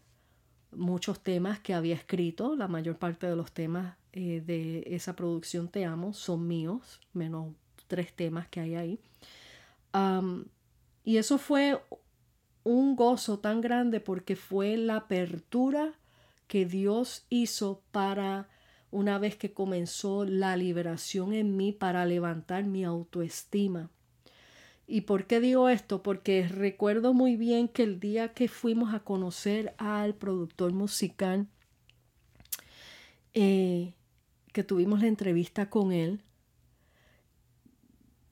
muchos 0.72 1.22
temas 1.22 1.60
que 1.60 1.74
había 1.74 1.96
escrito. 1.96 2.56
La 2.56 2.68
mayor 2.68 2.98
parte 2.98 3.27
de 3.27 3.36
los 3.36 3.51
temas 3.51 3.98
eh, 4.13 4.41
de 4.46 4.84
esa 4.88 5.15
producción 5.15 5.68
Te 5.68 5.86
Amo 5.86 6.13
son 6.13 6.48
míos, 6.48 7.01
menos 7.13 7.53
tres 7.88 8.13
temas 8.13 8.48
que 8.48 8.60
hay 8.60 8.75
ahí. 8.75 9.00
Y 11.03 11.18
eso 11.18 11.38
fue 11.38 11.82
un 12.63 12.96
gozo 12.96 13.39
tan 13.39 13.62
grande 13.62 14.00
porque 14.00 14.36
fue 14.36 14.77
la 14.77 14.98
apertura 14.98 15.94
que 16.48 16.65
Dios 16.65 17.25
hizo 17.29 17.82
para 17.91 18.50
una 18.91 19.20
vez 19.20 19.36
que 19.36 19.53
comenzó 19.53 20.25
la 20.25 20.58
liberación 20.58 21.34
en 21.34 21.56
mí 21.56 21.72
para 21.72 22.06
levantar 22.06 22.65
mi 22.65 22.84
autoestima. 22.84 23.89
¿Y 24.88 25.01
por 25.01 25.27
qué 25.27 25.39
digo 25.39 25.70
esto? 25.70 26.01
Porque 26.01 26.48
recuerdo 26.48 27.13
muy 27.13 27.36
bien 27.36 27.68
que 27.68 27.84
el 27.84 28.00
día 28.00 28.34
que 28.34 28.48
fuimos 28.48 28.94
a 28.96 29.01
conocer 29.01 29.75
al 29.77 30.15
productor 30.15 30.74
musical, 30.74 31.48
eh, 33.36 33.94
que 34.51 34.63
tuvimos 34.63 35.01
la 35.01 35.08
entrevista 35.08 35.70
con 35.70 35.91
él, 35.91 36.24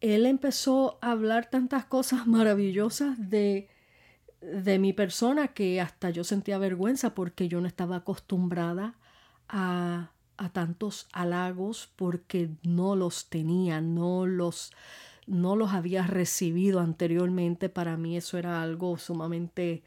él 0.02 0.26
empezó 0.26 1.00
a 1.02 1.12
hablar 1.12 1.50
tantas 1.50 1.86
cosas 1.86 2.28
maravillosas 2.28 3.30
de, 3.30 3.70
de 4.42 4.80
mi 4.80 4.94
persona 4.94 5.50
que 5.50 5.82
hasta 5.82 6.10
yo 6.10 6.24
sentía 6.24 6.58
vergüenza 6.58 7.16
porque 7.16 7.48
yo 7.48 7.62
no 7.62 7.68
estaba 7.68 7.98
acostumbrada 7.98 8.96
a 9.50 10.12
a 10.38 10.50
tantos 10.50 11.08
halagos 11.14 11.92
porque 11.96 12.50
no 12.64 12.96
los 12.96 13.30
tenía, 13.30 13.82
no 13.82 14.26
los, 14.26 14.72
no 15.26 15.56
los 15.56 15.74
había 15.74 16.06
recibido 16.06 16.80
anteriormente. 16.80 17.70
Para 17.70 17.98
mí 17.98 18.16
eso 18.16 18.38
era 18.38 18.62
algo 18.62 18.98
sumamente 18.98 19.84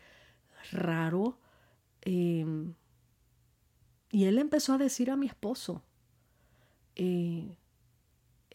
raro. 0.73 1.38
Em, 2.02 2.75
y 4.11 4.25
él 4.25 4.38
empezó 4.38 4.75
a 4.75 4.79
decir 4.79 5.11
a 5.11 5.17
mi 5.17 5.26
esposo, 5.26 5.83
eh, 6.97 7.39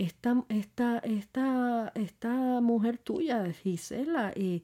esta, 0.05 0.45
esta, 0.49 0.99
esta, 0.99 1.91
esta, 1.95 2.61
mujer 2.61 2.97
tuya, 2.97 3.51
Gisela, 3.51 4.31
eh, 4.35 4.61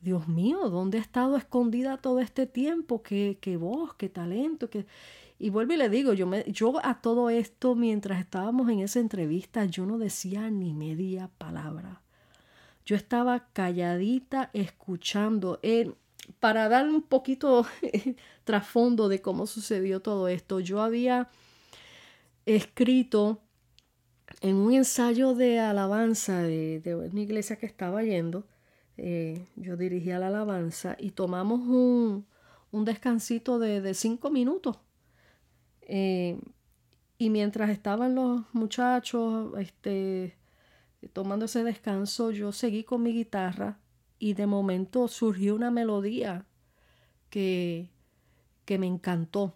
Dios 0.00 0.28
mío, 0.28 0.68
¿dónde 0.70 0.98
ha 0.98 1.00
estado 1.00 1.36
escondida 1.36 1.98
todo 1.98 2.20
este 2.20 2.46
tiempo? 2.46 3.02
¿Qué, 3.02 3.38
qué 3.40 3.56
voz, 3.56 3.94
qué 3.94 4.08
talento? 4.08 4.68
Qué... 4.70 4.86
Y 5.38 5.50
vuelvo 5.50 5.74
y 5.74 5.76
le 5.76 5.88
digo, 5.88 6.12
yo, 6.12 6.26
me, 6.26 6.44
yo 6.50 6.84
a 6.84 7.00
todo 7.00 7.28
esto, 7.28 7.74
mientras 7.74 8.20
estábamos 8.20 8.68
en 8.70 8.80
esa 8.80 9.00
entrevista, 9.00 9.64
yo 9.66 9.86
no 9.86 9.98
decía 9.98 10.50
ni 10.50 10.72
media 10.72 11.30
palabra. 11.38 12.00
Yo 12.86 12.96
estaba 12.96 13.48
calladita 13.52 14.50
escuchando. 14.52 15.60
Eh, 15.62 15.92
para 16.40 16.68
dar 16.68 16.88
un 16.88 17.02
poquito 17.02 17.66
trasfondo 18.44 19.08
de 19.08 19.20
cómo 19.20 19.46
sucedió 19.46 20.00
todo 20.00 20.28
esto, 20.28 20.60
yo 20.60 20.80
había 20.80 21.28
escrito 22.46 23.41
en 24.42 24.56
un 24.56 24.74
ensayo 24.74 25.34
de 25.34 25.60
alabanza 25.60 26.42
de, 26.42 27.08
una 27.10 27.20
iglesia 27.20 27.56
que 27.56 27.66
estaba 27.66 28.02
yendo, 28.02 28.44
eh, 28.96 29.46
yo 29.56 29.76
dirigía 29.76 30.18
la 30.18 30.26
alabanza 30.28 30.96
y 30.98 31.12
tomamos 31.12 31.60
un, 31.60 32.26
descansito 32.84 33.58
de, 33.58 33.80
de 33.80 33.94
cinco 33.94 34.30
minutos 34.30 34.78
eh, 35.82 36.40
y 37.18 37.30
mientras 37.30 37.70
estaban 37.70 38.14
los 38.14 38.42
muchachos 38.52 39.52
este, 39.58 40.36
tomando 41.12 41.44
ese 41.44 41.62
descanso, 41.62 42.30
yo 42.30 42.50
seguí 42.50 42.82
con 42.82 43.02
mi 43.02 43.12
guitarra 43.12 43.78
y 44.18 44.34
de 44.34 44.46
momento 44.46 45.06
surgió 45.06 45.54
una 45.54 45.70
melodía 45.70 46.46
que, 47.30 47.90
que 48.64 48.78
me 48.78 48.86
encantó. 48.86 49.54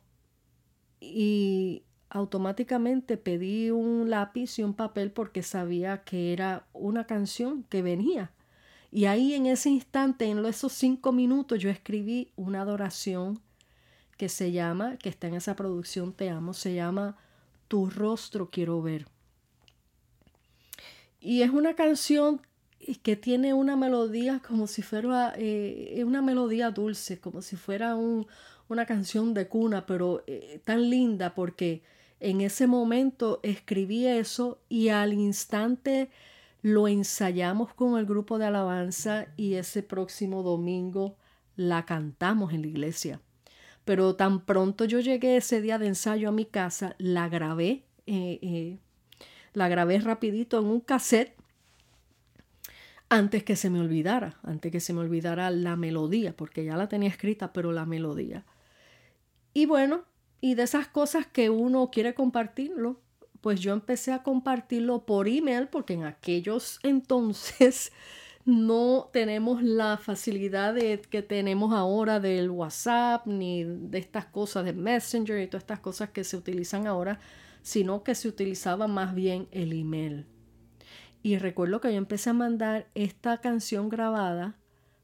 Y 1.01 1.86
automáticamente 2.09 3.17
pedí 3.17 3.71
un 3.71 4.11
lápiz 4.11 4.59
y 4.59 4.63
un 4.63 4.75
papel 4.75 5.11
porque 5.11 5.43
sabía 5.43 6.03
que 6.05 6.33
era 6.33 6.67
una 6.73 7.07
canción 7.07 7.65
que 7.65 7.83
venía. 7.83 8.33
Y 8.93 9.07
ahí 9.07 9.35
en 9.35 9.47
ese 9.47 9.71
instante, 9.71 10.27
en 10.27 10.45
esos 10.47 10.73
cinco 10.73 11.13
minutos, 11.13 11.59
yo 11.59 11.69
escribí 11.71 12.31
una 12.37 12.63
adoración 12.63 13.41
que 14.17 14.29
se 14.29 14.53
llama, 14.53 14.97
que 14.97 15.09
está 15.09 15.27
en 15.27 15.35
esa 15.35 15.57
producción 15.57 16.13
Te 16.13 16.31
Amo, 16.31 16.55
se 16.55 16.75
llama 16.75 17.19
Tu 17.69 17.91
rostro 17.91 18.51
quiero 18.51 18.81
ver. 18.81 19.07
Y 21.21 21.43
es 21.43 21.51
una 21.51 21.75
canción 21.75 22.41
que 23.03 23.17
tiene 23.17 23.53
una 23.53 23.77
melodía 23.77 24.41
como 24.47 24.67
si 24.67 24.83
fuera 24.83 25.35
eh, 25.37 26.03
una 26.07 26.23
melodía 26.23 26.71
dulce, 26.71 27.19
como 27.19 27.43
si 27.43 27.57
fuera 27.57 27.97
un, 27.97 28.27
una 28.69 28.87
canción 28.87 29.35
de 29.35 29.49
cuna, 29.49 29.87
pero 29.87 30.23
eh, 30.27 30.61
tan 30.65 30.89
linda 30.89 31.35
porque 31.35 31.83
en 32.21 32.41
ese 32.41 32.67
momento 32.67 33.41
escribí 33.43 34.07
eso 34.07 34.59
y 34.69 34.89
al 34.89 35.13
instante 35.13 36.11
lo 36.63 36.89
ensayamos 36.89 37.75
con 37.75 37.99
el 37.99 38.07
grupo 38.07 38.39
de 38.39 38.47
alabanza 38.47 39.27
y 39.37 39.55
ese 39.55 39.83
próximo 39.83 40.43
domingo 40.43 41.17
la 41.57 41.85
cantamos 41.85 42.53
en 42.53 42.63
la 42.63 42.69
iglesia. 42.69 43.21
Pero 43.85 44.17
tan 44.17 44.45
pronto 44.45 44.85
yo 44.85 45.01
llegué 45.01 45.37
ese 45.37 45.61
día 45.61 45.79
de 45.79 45.87
ensayo 45.87 46.29
a 46.29 46.33
mi 46.33 46.45
casa, 46.45 46.97
la 46.99 47.29
grabé, 47.29 47.85
eh, 48.07 48.39
eh, 48.43 48.79
la 49.53 49.69
grabé 49.69 50.01
rapidito 50.01 50.59
en 50.59 50.67
un 50.67 50.81
cassette 50.81 51.37
antes 53.09 53.45
que 53.45 53.55
se 53.55 53.71
me 53.71 53.79
olvidara, 53.79 54.39
antes 54.43 54.73
que 54.73 54.81
se 54.81 54.93
me 54.93 55.01
olvidara 55.01 55.51
la 55.51 55.77
melodía, 55.77 56.37
porque 56.37 56.65
ya 56.65 56.77
la 56.77 56.89
tenía 56.89 57.09
escrita, 57.09 57.53
pero 57.53 57.71
la 57.71 57.87
melodía. 57.87 58.45
Y 59.55 59.67
bueno, 59.67 60.05
y 60.41 60.55
de 60.55 60.63
esas 60.63 60.89
cosas 60.89 61.27
que 61.27 61.51
uno 61.51 61.91
quiere 61.91 62.15
compartirlo, 62.15 63.01
pues 63.41 63.61
yo 63.61 63.73
empecé 63.73 64.13
a 64.13 64.23
compartirlo 64.23 65.07
por 65.07 65.29
email, 65.29 65.69
porque 65.69 65.95
en 65.95 66.05
aquellos 66.05 66.81
entonces 66.83 67.93
no 68.45 69.11
tenemos 69.13 69.63
la 69.63 69.99
facilidad 69.99 70.77
que 71.11 71.23
tenemos 71.23 71.73
ahora 71.73 72.21
del 72.21 72.51
WhatsApp 72.51 73.27
ni 73.27 73.65
de 73.65 73.99
estas 73.99 74.27
cosas 74.27 74.65
de 74.65 74.73
Messenger 74.73 75.41
y 75.41 75.49
todas 75.49 75.65
estas 75.65 75.81
cosas 75.81 76.11
que 76.11 76.23
se 76.23 76.37
utilizan 76.37 76.87
ahora, 76.87 77.19
sino 77.63 78.05
que 78.05 78.15
se 78.15 78.29
utilizaba 78.29 78.87
más 78.87 79.15
bien 79.15 79.49
el 79.51 79.73
email. 79.73 80.27
Y 81.25 81.39
recuerdo 81.39 81.81
que 81.81 81.91
yo 81.91 81.99
empecé 81.99 82.31
a 82.31 82.35
mandar 82.35 82.89
esta 82.95 83.41
canción 83.41 83.89
grabada 83.89 84.57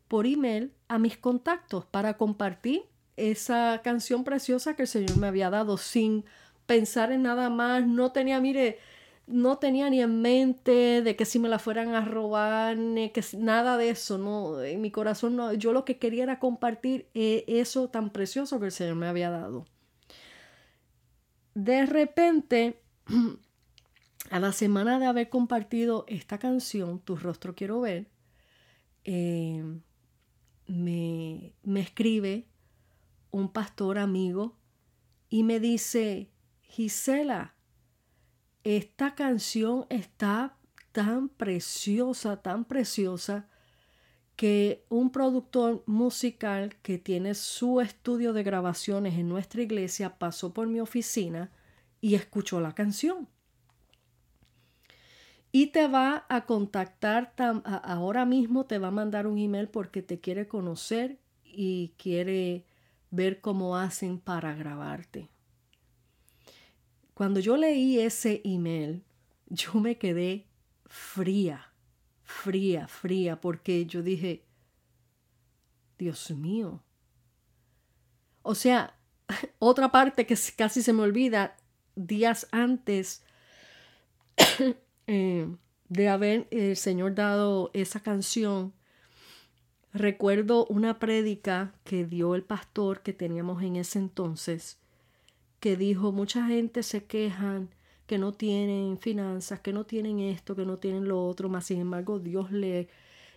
por 0.07 0.25
email 0.25 0.73
a 0.87 1.01
mis 1.01 1.17
contactos 1.17 1.85
para 1.87 2.17
compartir 2.17 2.83
esa 3.31 3.81
canción 3.85 4.25
preciosa 4.25 4.75
que 4.75 4.83
el 4.83 4.89
Señor 4.89 5.17
me 5.17 5.29
había 5.29 5.51
dado 5.51 5.77
sin 5.77 6.25
pensar 6.67 7.13
en 7.13 7.23
nada 7.23 7.51
más. 7.51 7.87
No 7.87 8.13
tenía, 8.13 8.41
mire, 8.41 8.79
no 9.27 9.59
tenía 9.59 9.89
ni 9.91 10.01
en 10.01 10.21
mente 10.21 11.03
de 11.03 11.17
que 11.17 11.25
si 11.25 11.39
me 11.39 11.49
la 11.49 11.59
fueran 11.59 11.95
a 11.95 12.05
robar, 12.05 12.77
ni 12.77 13.11
que 13.11 13.23
nada 13.39 13.77
de 13.77 13.91
eso, 13.91 14.19
no, 14.19 14.63
en 14.63 14.81
mi 14.81 14.91
corazón 14.91 15.37
no, 15.37 15.53
yo 15.53 15.73
lo 15.73 15.85
que 15.85 15.99
quería 15.99 16.25
era 16.25 16.39
compartir 16.39 17.09
eh, 17.15 17.45
eso 17.47 17.89
tan 17.89 18.11
precioso 18.11 18.59
que 18.59 18.67
el 18.67 18.73
Señor 18.73 18.97
me 18.97 19.07
había 19.07 19.31
dado. 19.31 19.67
De 21.55 21.87
repente, 21.87 22.83
a 24.31 24.41
la 24.41 24.53
semana 24.53 24.99
de 24.99 25.07
haber 25.07 25.29
compartido 25.29 26.05
esta 26.09 26.39
canción, 26.39 27.01
Tu 27.01 27.17
rostro 27.17 27.55
quiero 27.55 27.81
ver, 27.81 28.09
eh, 29.05 29.63
me, 30.67 31.53
me 31.63 31.81
escribe 31.81 32.47
un 33.33 33.49
pastor 33.49 33.99
amigo 33.99 34.57
y 35.29 35.43
me 35.43 35.59
dice, 35.59 36.31
Gisela, 36.63 37.55
esta 38.63 39.17
canción 39.17 39.87
está 39.89 40.57
tan 40.93 41.29
preciosa, 41.29 42.43
tan 42.43 42.65
preciosa, 42.65 43.49
que 44.37 44.85
un 44.89 45.11
productor 45.11 45.83
musical 45.87 46.77
que 46.83 46.99
tiene 46.99 47.35
su 47.35 47.81
estudio 47.81 48.33
de 48.33 48.43
grabaciones 48.43 49.15
en 49.15 49.29
nuestra 49.29 49.63
iglesia 49.63 50.19
pasó 50.19 50.53
por 50.53 50.69
mi 50.69 50.81
oficina 50.81 51.51
y 52.01 52.15
escuchó 52.15 52.61
la 52.61 52.75
canción. 52.75 53.29
Y 55.51 55.69
te 55.69 55.87
va 55.87 56.25
a 56.29 56.47
contactar 56.47 57.35
ahora 57.65 58.25
mismo, 58.25 58.65
te 58.65 58.79
va 58.79 58.89
a 58.89 58.93
mandar 58.93 59.27
un 59.27 59.39
email 59.39 59.69
porque 59.69 60.03
te 60.03 60.19
quiere 60.19 60.49
conocer 60.49 61.19
y 61.45 61.93
quiere 61.99 62.65
ver 63.13 63.41
cómo 63.41 63.77
hacen 63.77 64.19
para 64.19 64.55
grabarte. 64.55 65.29
Cuando 67.15 67.39
yo 67.39 67.57
leí 67.57 68.01
ese 68.01 68.41
email, 68.43 69.05
yo 69.47 69.75
me 69.75 69.99
quedé 69.99 70.49
fría, 70.87 71.73
fría, 72.25 72.89
fría, 72.89 73.41
porque 73.41 73.87
yo 73.87 74.03
dije, 74.03 74.45
Dios 75.99 76.31
mío. 76.33 76.83
O 78.43 78.57
sea, 78.57 78.97
otra 79.61 79.93
parte 79.93 80.27
que 80.27 80.37
casi 80.57 80.83
se 80.83 80.93
me 80.93 81.03
olvida, 81.03 81.57
días 81.95 82.49
antes 82.51 83.23
eh, 85.07 85.55
de 85.89 86.09
haber 86.09 86.49
el 86.51 86.77
Señor 86.79 87.15
dado 87.15 87.71
esa 87.75 88.01
canción, 88.01 88.73
recuerdo 89.93 90.67
una 90.67 90.99
prédica 90.99 91.75
que 91.85 92.05
dio 92.05 92.35
el 92.35 92.43
pastor 92.43 93.03
que 93.03 93.13
teníamos 93.13 93.63
en 93.63 93.77
ese 93.77 93.99
entonces, 93.99 94.79
que 95.61 95.77
dijo, 95.77 96.13
mucha 96.13 96.47
gente 96.47 96.83
se 96.83 97.05
quejan 97.05 97.69
que 98.07 98.19
no 98.19 98.33
tienen 98.33 98.99
finanzas, 98.99 99.61
que 99.61 99.73
no 99.73 99.85
tienen 99.85 100.19
esto, 100.19 100.57
que 100.57 100.67
no 100.67 100.79
tienen 100.79 101.09
lo 101.09 101.25
otro, 101.27 101.49
más 101.49 101.67
sin 101.67 101.81
embargo 101.81 102.19
Dios 102.19 102.51
le, 102.51 102.89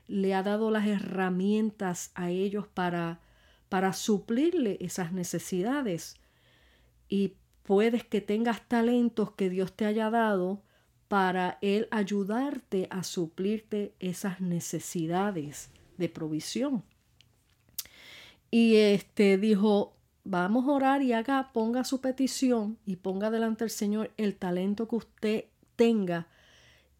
le 0.08 0.34
ha 0.34 0.44
dado 0.44 0.72
las 0.72 0.88
herramientas 0.88 2.12
a 2.16 2.30
ellos 2.30 2.68
para, 2.68 3.20
para 3.70 3.94
suplirle 3.94 4.78
esas 4.80 5.12
necesidades. 5.12 6.16
Y 7.10 7.34
puedes 7.64 8.04
que 8.04 8.22
tengas 8.22 8.68
talentos 8.68 9.32
que 9.32 9.50
Dios 9.50 9.74
te 9.74 9.86
haya 9.86 10.10
dado 10.10 10.62
para 11.08 11.60
Él 11.62 11.88
ayudarte 11.92 12.88
a 12.90 13.04
suplirte 13.04 13.94
esas 14.00 14.42
necesidades 14.42 15.70
de 15.98 16.10
provisión. 16.10 16.84
Y 18.52 18.76
este 18.76 19.38
dijo, 19.38 19.96
vamos 20.24 20.68
a 20.68 20.72
orar 20.72 21.02
y 21.02 21.14
haga, 21.14 21.52
ponga 21.54 21.84
su 21.84 22.02
petición 22.02 22.78
y 22.86 22.98
ponga 22.98 23.30
delante 23.30 23.64
del 23.64 23.72
Señor 23.72 24.12
el 24.18 24.36
talento 24.36 24.88
que 24.88 24.96
usted 24.96 25.46
tenga 25.76 26.28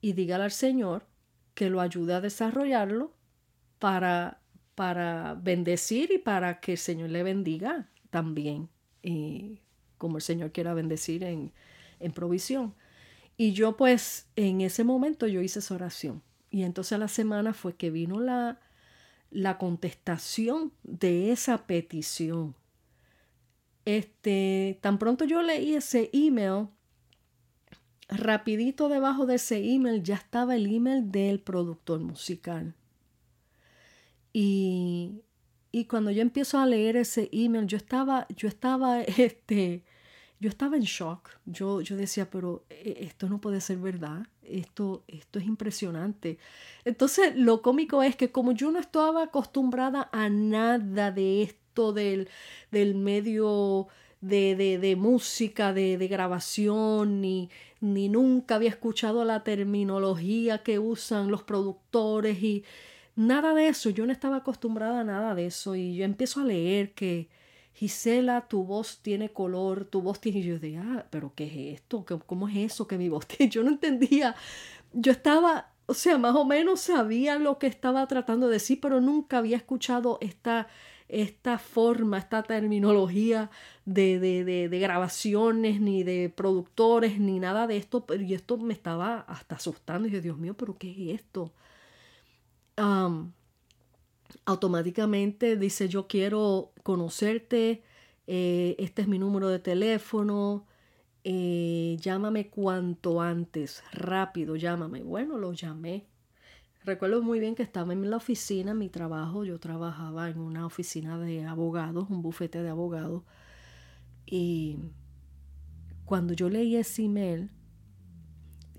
y 0.02 0.14
dígale 0.14 0.44
al 0.44 0.52
Señor 0.52 1.06
que 1.54 1.70
lo 1.70 1.82
ayude 1.82 2.14
a 2.14 2.22
desarrollarlo 2.22 3.12
para, 3.80 4.40
para 4.76 5.34
bendecir 5.36 6.12
y 6.12 6.18
para 6.18 6.60
que 6.60 6.74
el 6.74 6.78
Señor 6.78 7.10
le 7.10 7.24
bendiga 7.24 7.90
también, 8.10 8.70
y 9.02 9.62
como 9.98 10.18
el 10.18 10.24
Señor 10.24 10.52
quiera 10.52 10.74
bendecir 10.74 11.24
en, 11.24 11.52
en 12.00 12.12
provisión. 12.12 12.76
Y 13.38 13.54
yo 13.54 13.76
pues 13.78 14.28
en 14.36 14.62
ese 14.62 14.84
momento 14.84 15.28
yo 15.28 15.42
hice 15.42 15.60
esa 15.60 15.76
oración. 15.76 16.22
Y 16.50 16.64
entonces 16.64 16.94
a 16.94 16.98
la 16.98 17.08
semana 17.08 17.54
fue 17.54 17.76
que 17.76 17.90
vino 17.90 18.20
la, 18.20 18.60
la 19.32 19.58
contestación 19.58 20.72
de 20.84 21.32
esa 21.32 21.66
petición. 21.68 22.56
Este, 23.86 24.80
tan 24.82 24.98
pronto 24.98 25.26
yo 25.26 25.42
leí 25.42 25.76
ese 25.76 26.10
email, 26.14 26.68
rapidito 28.08 28.90
debajo 28.90 29.26
de 29.26 29.36
ese 29.36 29.58
email 29.74 30.04
ya 30.04 30.16
estaba 30.16 30.56
el 30.56 30.74
email 30.74 31.12
del 31.12 31.40
productor 31.40 32.00
musical. 32.00 32.76
Y, 34.34 35.22
y 35.72 35.86
cuando 35.86 36.12
yo 36.12 36.22
empiezo 36.22 36.58
a 36.60 36.66
leer 36.66 36.98
ese 36.98 37.30
email, 37.32 37.68
yo 37.68 37.78
estaba, 37.78 38.28
yo 38.30 38.48
estaba, 38.48 39.02
este, 39.02 39.84
yo 40.40 40.50
estaba 40.50 40.76
en 40.78 40.84
shock. 40.84 41.30
Yo, 41.46 41.82
yo 41.82 41.96
decía, 41.96 42.30
pero 42.30 42.66
eh, 42.70 42.98
esto 43.02 43.30
no 43.30 43.40
puede 43.40 43.62
ser 43.62 43.78
verdad. 43.78 44.28
Esto, 44.48 45.04
esto 45.08 45.40
es 45.40 45.46
impresionante. 45.46 46.38
Entonces, 46.86 47.36
lo 47.36 47.62
cómico 47.62 48.04
es 48.04 48.16
que 48.16 48.32
como 48.32 48.52
yo 48.52 48.72
no 48.72 48.80
estaba 48.80 49.24
acostumbrada 49.24 50.10
a 50.12 50.30
nada 50.30 51.12
de 51.12 51.44
esto 51.44 51.94
del, 51.94 52.30
del 52.72 52.96
medio 52.96 53.88
de, 54.22 54.56
de, 54.56 54.78
de 54.80 54.96
música, 54.96 55.74
de, 55.74 55.98
de 55.98 56.08
grabación, 56.08 57.22
ni, 57.22 57.50
ni 57.82 58.10
nunca 58.10 58.56
había 58.56 58.70
escuchado 58.70 59.24
la 59.26 59.44
terminología 59.44 60.64
que 60.64 60.80
usan 60.80 61.30
los 61.32 61.44
productores 61.44 62.42
y 62.42 62.64
nada 63.16 63.54
de 63.54 63.68
eso. 63.68 63.90
Yo 63.90 64.06
no 64.06 64.12
estaba 64.12 64.38
acostumbrada 64.38 65.02
a 65.02 65.04
nada 65.04 65.36
de 65.36 65.48
eso. 65.48 65.76
Y 65.76 65.96
yo 65.96 66.06
empiezo 66.06 66.42
a 66.42 66.46
leer 66.46 66.94
que 66.94 67.30
Gisela, 67.76 68.48
tu 68.48 68.64
voz 68.64 69.00
tiene 69.02 69.30
color, 69.30 69.84
tu 69.84 70.02
voz 70.02 70.22
tiene... 70.22 70.40
Y 70.40 70.44
yo 70.44 70.54
decía, 70.54 70.82
ah, 70.86 71.06
pero 71.10 71.34
¿qué 71.36 71.46
es 71.46 71.82
esto? 71.82 72.06
¿Cómo 72.26 72.48
es 72.48 72.56
eso 72.56 72.88
que 72.88 72.98
mi 72.98 73.10
voz 73.10 73.28
tiene? 73.28 73.52
Yo 73.52 73.64
no 73.64 73.70
entendía. 73.70 74.34
Yo 74.94 75.12
estaba, 75.12 75.74
o 75.86 75.94
sea, 75.94 76.18
más 76.18 76.36
o 76.36 76.46
menos 76.46 76.80
sabía 76.80 77.38
lo 77.38 77.60
que 77.60 77.68
estaba 77.68 78.08
tratando 78.08 78.48
de 78.48 78.54
decir, 78.54 78.80
pero 78.80 79.02
nunca 79.02 79.40
había 79.40 79.58
escuchado 79.58 80.20
esta, 80.22 80.70
esta 81.10 81.58
forma, 81.58 82.18
esta 82.18 82.44
terminología 82.44 83.50
de, 83.84 84.20
de, 84.20 84.46
de, 84.46 84.70
de, 84.70 84.80
grabaciones, 84.80 85.82
ni 85.82 86.04
de 86.04 86.30
productores, 86.34 87.20
ni 87.20 87.40
nada 87.40 87.68
de 87.68 87.76
esto. 87.76 88.06
Y 88.18 88.36
esto 88.36 88.58
me 88.58 88.74
estaba 88.74 89.20
hasta 89.28 89.56
asustando. 89.56 90.08
Y 90.08 90.12
yo, 90.12 90.22
Dios 90.22 90.38
mío, 90.38 90.56
pero 90.56 90.78
¿qué 90.78 90.92
es 90.92 91.20
esto? 91.20 91.52
Automáticamente 94.46 95.58
dice 95.58 95.88
yo 95.88 96.08
quiero 96.08 96.74
conocerte, 96.84 97.84
eh, 98.28 98.76
este 98.80 99.04
es 99.04 99.08
mi 99.08 99.20
número 99.20 99.50
de 99.50 99.60
teléfono, 99.60 100.66
eh, 101.24 101.98
llámame 102.00 102.50
cuanto 102.50 103.22
antes, 103.22 103.84
rápido, 103.92 104.56
llámame. 104.56 105.02
Bueno, 105.04 105.38
lo 105.38 105.54
llamé. 105.54 106.06
Recuerdo 106.84 107.24
muy 107.24 107.40
bien 107.40 107.56
que 107.56 107.64
estaba 107.64 107.94
en 107.94 108.08
la 108.10 108.18
oficina, 108.18 108.76
mi 108.76 108.90
trabajo, 108.90 109.44
yo 109.44 109.60
trabajaba 109.60 110.30
en 110.30 110.40
una 110.40 110.68
oficina 110.68 111.18
de 111.18 111.44
abogados, 111.46 112.08
un 112.12 112.22
bufete 112.22 112.62
de 112.62 112.70
abogados, 112.70 113.24
y 114.28 114.78
cuando 116.06 116.34
yo 116.34 116.48
leí 116.48 116.76
ese 116.76 117.04
email, 117.04 117.50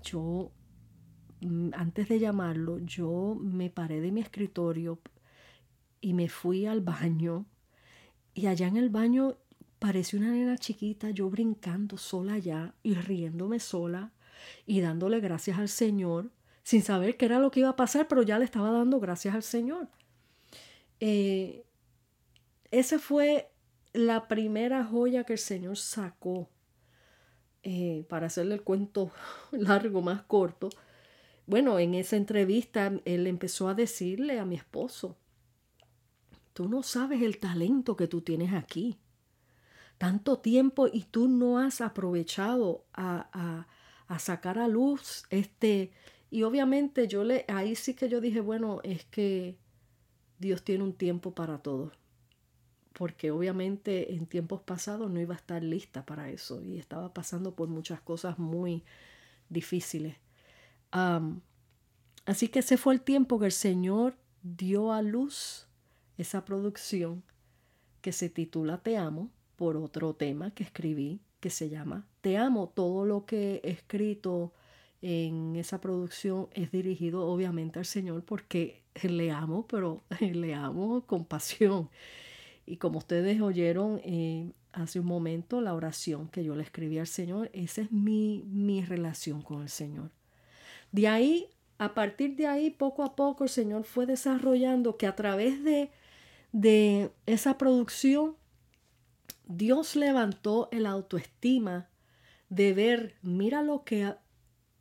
yo, 0.01 0.53
mm, 1.41 1.71
antes 1.73 2.07
de 2.07 2.19
llamarlo, 2.19 2.79
yo 2.79 3.37
me 3.41 3.69
paré 3.69 3.99
de 3.99 4.13
mi 4.13 4.21
escritorio, 4.21 4.99
y 6.07 6.13
me 6.13 6.29
fui 6.29 6.65
al 6.65 6.79
baño 6.79 7.45
y 8.33 8.47
allá 8.47 8.67
en 8.67 8.77
el 8.77 8.89
baño 8.89 9.35
pareció 9.77 10.19
una 10.19 10.31
nena 10.31 10.57
chiquita, 10.57 11.09
yo 11.09 11.29
brincando 11.29 11.97
sola 11.97 12.35
allá 12.35 12.73
y 12.81 12.93
riéndome 12.93 13.59
sola 13.59 14.13
y 14.65 14.79
dándole 14.79 15.19
gracias 15.19 15.59
al 15.59 15.67
Señor 15.67 16.31
sin 16.63 16.81
saber 16.81 17.17
qué 17.17 17.25
era 17.25 17.39
lo 17.39 17.51
que 17.51 17.59
iba 17.59 17.69
a 17.69 17.75
pasar, 17.75 18.07
pero 18.07 18.21
ya 18.21 18.39
le 18.39 18.45
estaba 18.45 18.71
dando 18.71 19.01
gracias 19.01 19.35
al 19.35 19.43
Señor. 19.43 19.89
Eh, 21.01 21.65
esa 22.71 22.99
fue 22.99 23.51
la 23.91 24.29
primera 24.29 24.85
joya 24.85 25.25
que 25.25 25.33
el 25.33 25.39
Señor 25.39 25.75
sacó. 25.75 26.47
Eh, 27.63 28.05
para 28.07 28.27
hacerle 28.27 28.55
el 28.55 28.63
cuento 28.63 29.11
largo, 29.51 30.01
más 30.01 30.21
corto. 30.21 30.69
Bueno, 31.47 31.79
en 31.79 31.95
esa 31.95 32.15
entrevista 32.15 32.93
él 33.03 33.27
empezó 33.27 33.67
a 33.67 33.73
decirle 33.73 34.39
a 34.39 34.45
mi 34.45 34.55
esposo, 34.55 35.17
Tú 36.57 36.67
no 36.67 36.81
sabes 36.81 37.21
el 37.21 37.37
talento 37.37 37.95
que 37.95 38.07
tú 38.07 38.21
tienes 38.21 38.51
aquí. 38.51 38.97
Tanto 39.99 40.39
tiempo 40.39 40.87
y 40.91 41.03
tú 41.03 41.27
no 41.27 41.59
has 41.59 41.81
aprovechado 41.81 42.83
a, 42.95 43.67
a, 44.07 44.19
sacar 44.19 44.57
a 44.57 44.67
luz 44.67 45.25
este... 45.29 45.91
Y 46.31 46.41
obviamente 46.41 47.07
yo 47.07 47.23
le, 47.23 47.45
ahí 47.47 47.75
sí 47.75 47.93
que 47.93 48.09
yo 48.09 48.21
dije, 48.21 48.41
bueno, 48.41 48.79
es 48.83 49.05
que 49.05 49.55
Dios 50.39 50.63
tiene 50.63 50.83
un 50.83 50.93
tiempo 50.93 51.35
para 51.35 51.59
todo. 51.59 51.91
Porque 52.91 53.29
obviamente 53.29 54.15
en 54.15 54.25
tiempos 54.25 54.59
pasados 54.61 55.11
no 55.11 55.21
iba 55.21 55.35
a 55.35 55.37
estar 55.37 55.61
lista 55.61 56.07
para 56.07 56.31
eso 56.31 56.63
y 56.63 56.79
estaba 56.79 57.13
pasando 57.13 57.53
por 57.53 57.69
muchas 57.69 58.01
cosas 58.01 58.39
muy 58.39 58.83
difíciles. 59.47 60.17
así 62.25 62.47
que 62.47 62.59
ese 62.59 62.77
fue 62.77 62.95
el 62.95 63.01
tiempo 63.01 63.37
que 63.37 63.45
el 63.45 63.51
Señor 63.51 64.17
dio 64.41 64.91
a 64.91 65.03
luz 65.03 65.66
esa 66.17 66.45
producción 66.45 67.23
que 68.01 68.11
se 68.11 68.29
titula 68.29 68.77
Te 68.79 68.97
amo 68.97 69.29
por 69.55 69.77
otro 69.77 70.13
tema 70.13 70.51
que 70.51 70.63
escribí 70.63 71.19
que 71.39 71.49
se 71.49 71.69
llama 71.69 72.07
Te 72.21 72.37
amo. 72.37 72.69
Todo 72.73 73.05
lo 73.05 73.25
que 73.25 73.61
he 73.63 73.71
escrito 73.71 74.53
en 75.01 75.55
esa 75.55 75.79
producción 75.79 76.47
es 76.53 76.71
dirigido 76.71 77.25
obviamente 77.27 77.79
al 77.79 77.85
Señor 77.85 78.23
porque 78.23 78.83
le 79.03 79.31
amo, 79.31 79.67
pero 79.67 80.03
le 80.19 80.53
amo 80.53 81.01
con 81.05 81.25
pasión. 81.25 81.89
Y 82.65 82.77
como 82.77 82.97
ustedes 82.99 83.39
oyeron 83.41 84.01
eh, 84.03 84.51
hace 84.73 84.99
un 84.99 85.05
momento, 85.05 85.61
la 85.61 85.73
oración 85.73 86.27
que 86.27 86.43
yo 86.43 86.55
le 86.55 86.63
escribí 86.63 86.99
al 86.99 87.07
Señor, 87.07 87.49
esa 87.53 87.81
es 87.81 87.91
mi, 87.91 88.43
mi 88.45 88.83
relación 88.83 89.41
con 89.41 89.61
el 89.61 89.69
Señor. 89.69 90.11
De 90.91 91.07
ahí, 91.07 91.47
a 91.77 91.93
partir 91.93 92.35
de 92.35 92.47
ahí, 92.47 92.69
poco 92.69 93.03
a 93.03 93.15
poco 93.15 93.43
el 93.43 93.49
Señor 93.49 93.83
fue 93.83 94.05
desarrollando 94.05 94.97
que 94.97 95.07
a 95.07 95.15
través 95.15 95.63
de 95.63 95.91
de 96.51 97.11
esa 97.25 97.57
producción, 97.57 98.35
Dios 99.45 99.95
levantó 99.95 100.69
el 100.71 100.85
autoestima 100.85 101.89
de 102.49 102.73
ver, 102.73 103.15
mira 103.21 103.63
lo 103.63 103.83
que, 103.83 104.13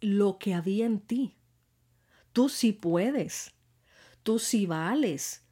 lo 0.01 0.39
que 0.39 0.55
había 0.55 0.87
en 0.87 1.01
ti. 1.01 1.37
Tú 2.33 2.49
sí 2.49 2.73
puedes, 2.73 3.55
tú 4.23 4.39
sí 4.39 4.67
vales. 4.67 5.45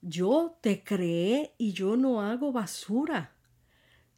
Yo 0.00 0.58
te 0.60 0.82
creé 0.82 1.54
y 1.58 1.72
yo 1.72 1.96
no 1.96 2.22
hago 2.22 2.52
basura. 2.52 3.36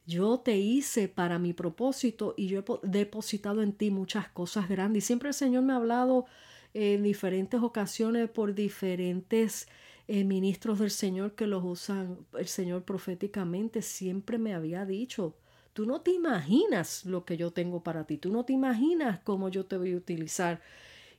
Yo 0.06 0.40
te 0.40 0.58
hice 0.58 1.08
para 1.08 1.38
mi 1.38 1.52
propósito 1.52 2.34
y 2.36 2.48
yo 2.48 2.60
he 2.60 2.88
depositado 2.88 3.62
en 3.62 3.72
ti 3.72 3.90
muchas 3.90 4.28
cosas 4.28 4.68
grandes. 4.68 5.04
Y 5.04 5.06
siempre 5.06 5.30
el 5.30 5.34
Señor 5.34 5.62
me 5.62 5.72
ha 5.72 5.76
hablado 5.76 6.26
en 6.74 7.02
diferentes 7.02 7.62
ocasiones 7.62 8.28
por 8.28 8.54
diferentes 8.54 9.68
eh, 10.06 10.24
ministros 10.24 10.78
del 10.78 10.90
Señor 10.90 11.34
que 11.34 11.46
los 11.46 11.64
usan 11.64 12.18
el 12.38 12.48
Señor 12.48 12.84
proféticamente, 12.84 13.82
siempre 13.82 14.38
me 14.38 14.54
había 14.54 14.84
dicho, 14.84 15.36
tú 15.72 15.86
no 15.86 16.00
te 16.02 16.12
imaginas 16.12 17.04
lo 17.04 17.24
que 17.24 17.36
yo 17.36 17.52
tengo 17.52 17.82
para 17.82 18.04
ti, 18.04 18.18
tú 18.18 18.30
no 18.30 18.44
te 18.44 18.52
imaginas 18.52 19.20
cómo 19.24 19.48
yo 19.48 19.66
te 19.66 19.76
voy 19.76 19.92
a 19.92 19.96
utilizar. 19.96 20.60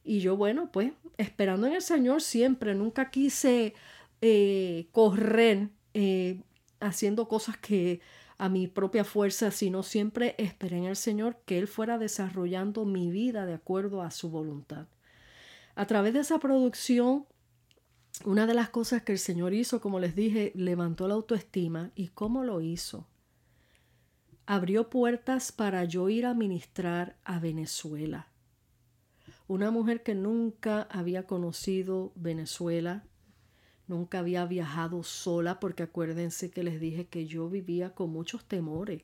Y 0.04 0.20
yo, 0.20 0.38
bueno, 0.38 0.72
pues 0.72 0.94
esperando 1.18 1.66
en 1.66 1.74
el 1.74 1.82
Señor 1.82 2.22
siempre, 2.22 2.76
nunca 2.76 3.10
quise 3.10 3.74
eh, 4.22 4.88
correr 4.92 5.70
eh, 5.94 6.42
haciendo 6.80 7.28
cosas 7.28 7.58
que 7.58 8.02
a 8.38 8.50
mi 8.50 8.68
propia 8.68 9.04
fuerza, 9.04 9.52
sino 9.52 9.82
siempre 9.82 10.36
esperé 10.38 10.78
en 10.78 10.86
el 10.86 10.96
Señor 10.96 11.38
que 11.46 11.58
Él 11.58 11.68
fuera 11.68 11.98
desarrollando 11.98 12.86
mi 12.86 13.10
vida 13.10 13.46
de 13.46 13.54
acuerdo 13.54 14.02
a 14.02 14.12
su 14.12 14.30
voluntad. 14.30 14.88
A 15.76 15.88
través 15.88 16.14
de 16.14 16.20
esa 16.22 16.40
producción, 16.40 17.26
una 18.24 18.48
de 18.48 18.54
las 18.54 18.70
cosas 18.70 19.04
que 19.04 19.12
el 19.12 19.20
Señor 19.20 19.54
hizo, 19.54 19.82
como 19.82 20.00
les 20.00 20.16
dije, 20.16 20.52
levantó 20.56 21.08
la 21.08 21.16
autoestima. 21.16 21.92
¿Y 21.96 22.08
cómo 22.10 22.44
lo 22.44 22.62
hizo? 22.62 23.08
Abrió 24.46 24.90
puertas 24.90 25.52
para 25.52 25.84
yo 25.86 26.08
ir 26.10 26.26
a 26.26 26.34
ministrar 26.34 27.18
a 27.24 27.40
Venezuela. 27.40 28.28
Una 29.48 29.72
mujer 29.72 30.04
que 30.04 30.16
nunca 30.16 30.84
había 30.84 31.28
conocido 31.28 32.14
Venezuela, 32.16 33.04
Nunca 33.88 34.20
había 34.20 34.46
viajado 34.46 35.04
sola 35.04 35.60
porque 35.60 35.84
acuérdense 35.84 36.50
que 36.50 36.64
les 36.64 36.80
dije 36.80 37.06
que 37.06 37.28
yo 37.28 37.50
vivía 37.50 37.94
con 37.94 38.10
muchos 38.10 38.46
temores. 38.46 39.04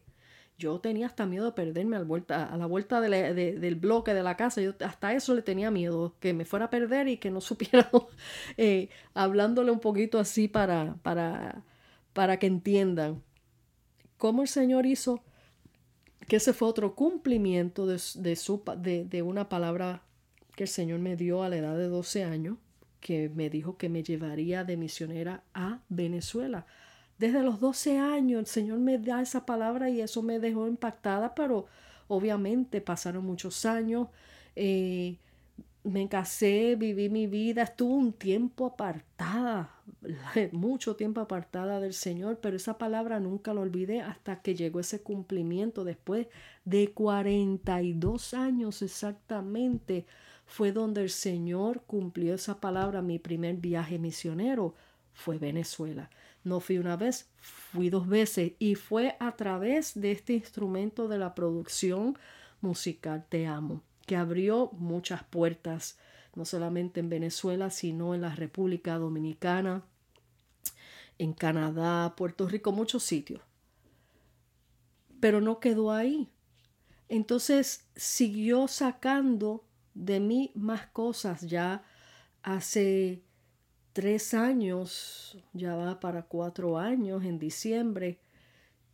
Yo 0.57 0.79
tenía 0.79 1.07
hasta 1.07 1.25
miedo 1.25 1.45
de 1.45 1.51
perderme 1.53 1.95
a 1.95 1.99
la 1.99 2.05
vuelta, 2.05 2.45
a 2.45 2.57
la 2.57 2.67
vuelta 2.67 3.01
del 3.01 3.75
bloque 3.75 4.13
de 4.13 4.23
la 4.23 4.37
casa. 4.37 4.61
Yo 4.61 4.73
hasta 4.85 5.13
eso 5.13 5.33
le 5.33 5.41
tenía 5.41 5.71
miedo, 5.71 6.15
que 6.19 6.33
me 6.33 6.45
fuera 6.45 6.65
a 6.65 6.69
perder 6.69 7.07
y 7.07 7.17
que 7.17 7.31
no 7.31 7.41
supiera, 7.41 7.89
eh, 8.57 8.89
hablándole 9.13 9.71
un 9.71 9.79
poquito 9.79 10.19
así 10.19 10.47
para, 10.47 10.95
para, 11.01 11.63
para 12.13 12.37
que 12.37 12.47
entiendan 12.47 13.23
cómo 14.17 14.43
el 14.43 14.47
Señor 14.47 14.85
hizo 14.85 15.23
que 16.27 16.37
ese 16.37 16.53
fue 16.53 16.67
otro 16.67 16.95
cumplimiento 16.95 17.87
de, 17.87 17.99
de, 18.15 18.35
su, 18.35 18.63
de, 18.77 19.05
de 19.05 19.21
una 19.21 19.49
palabra 19.49 20.03
que 20.55 20.63
el 20.63 20.69
Señor 20.69 20.99
me 20.99 21.15
dio 21.15 21.43
a 21.43 21.49
la 21.49 21.57
edad 21.57 21.77
de 21.77 21.87
12 21.87 22.23
años 22.23 22.57
que 23.01 23.29
me 23.29 23.49
dijo 23.49 23.77
que 23.77 23.89
me 23.89 24.03
llevaría 24.03 24.63
de 24.63 24.77
misionera 24.77 25.43
a 25.53 25.81
Venezuela. 25.89 26.67
Desde 27.21 27.43
los 27.43 27.60
12 27.60 27.99
años 27.99 28.39
el 28.39 28.47
Señor 28.47 28.79
me 28.79 28.97
da 28.97 29.21
esa 29.21 29.45
palabra 29.45 29.91
y 29.91 30.01
eso 30.01 30.23
me 30.23 30.39
dejó 30.39 30.67
impactada, 30.67 31.36
pero 31.36 31.67
obviamente 32.07 32.81
pasaron 32.81 33.23
muchos 33.23 33.63
años. 33.63 34.07
Eh, 34.55 35.17
me 35.84 36.10
casé, 36.10 36.75
viví 36.75 37.10
mi 37.10 37.27
vida, 37.27 37.62
estuve 37.62 37.93
un 37.93 38.13
tiempo 38.13 38.65
apartada, 38.65 39.69
mucho 40.51 40.95
tiempo 40.95 41.21
apartada 41.21 41.79
del 41.79 41.93
Señor, 41.93 42.39
pero 42.41 42.55
esa 42.55 42.79
palabra 42.79 43.19
nunca 43.19 43.53
la 43.53 43.62
olvidé 43.62 44.01
hasta 44.01 44.41
que 44.41 44.55
llegó 44.55 44.79
ese 44.79 45.03
cumplimiento 45.03 45.84
después 45.84 46.25
de 46.65 46.91
42 46.91 48.34
años 48.34 48.81
exactamente 48.81 50.07
fue 50.47 50.71
donde 50.71 51.03
el 51.03 51.12
Señor 51.12 51.84
cumplió 51.86 52.34
esa 52.34 52.60
palabra. 52.60 53.03
Mi 53.03 53.19
primer 53.19 53.57
viaje 53.57 53.99
misionero 53.99 54.73
fue 55.13 55.38
Venezuela. 55.38 56.10
No 56.43 56.60
fui 56.60 56.77
una 56.77 56.95
vez, 56.95 57.30
fui 57.38 57.89
dos 57.89 58.08
veces 58.08 58.54
y 58.58 58.75
fue 58.75 59.15
a 59.19 59.36
través 59.36 59.99
de 59.99 60.12
este 60.12 60.34
instrumento 60.34 61.08
de 61.08 61.19
la 61.19 61.36
producción 61.36 62.17
musical 62.62 63.25
Te 63.30 63.45
Amo, 63.47 63.84
que 64.06 64.15
abrió 64.15 64.71
muchas 64.73 65.23
puertas, 65.23 65.99
no 66.36 66.45
solamente 66.45 66.99
en 66.99 67.10
Venezuela, 67.10 67.69
sino 67.69 68.15
en 68.15 68.21
la 68.21 68.34
República 68.34 68.97
Dominicana, 68.97 69.84
en 71.17 71.34
Canadá, 71.34 72.15
Puerto 72.15 72.47
Rico, 72.47 72.71
muchos 72.71 73.04
sitios. 73.04 73.41
Pero 75.19 75.41
no 75.41 75.60
quedó 75.60 75.91
ahí. 75.91 76.30
Entonces 77.10 77.88
siguió 77.95 78.67
sacando 78.67 79.63
de 79.93 80.19
mí 80.19 80.51
más 80.56 80.88
cosas 80.88 81.41
ya 81.41 81.84
hace 82.41 83.21
tres 83.93 84.34
años, 84.34 85.38
ya 85.54 85.75
va 85.75 85.99
para 85.99 86.23
cuatro 86.23 86.77
años 86.77 87.23
en 87.23 87.39
diciembre, 87.39 88.19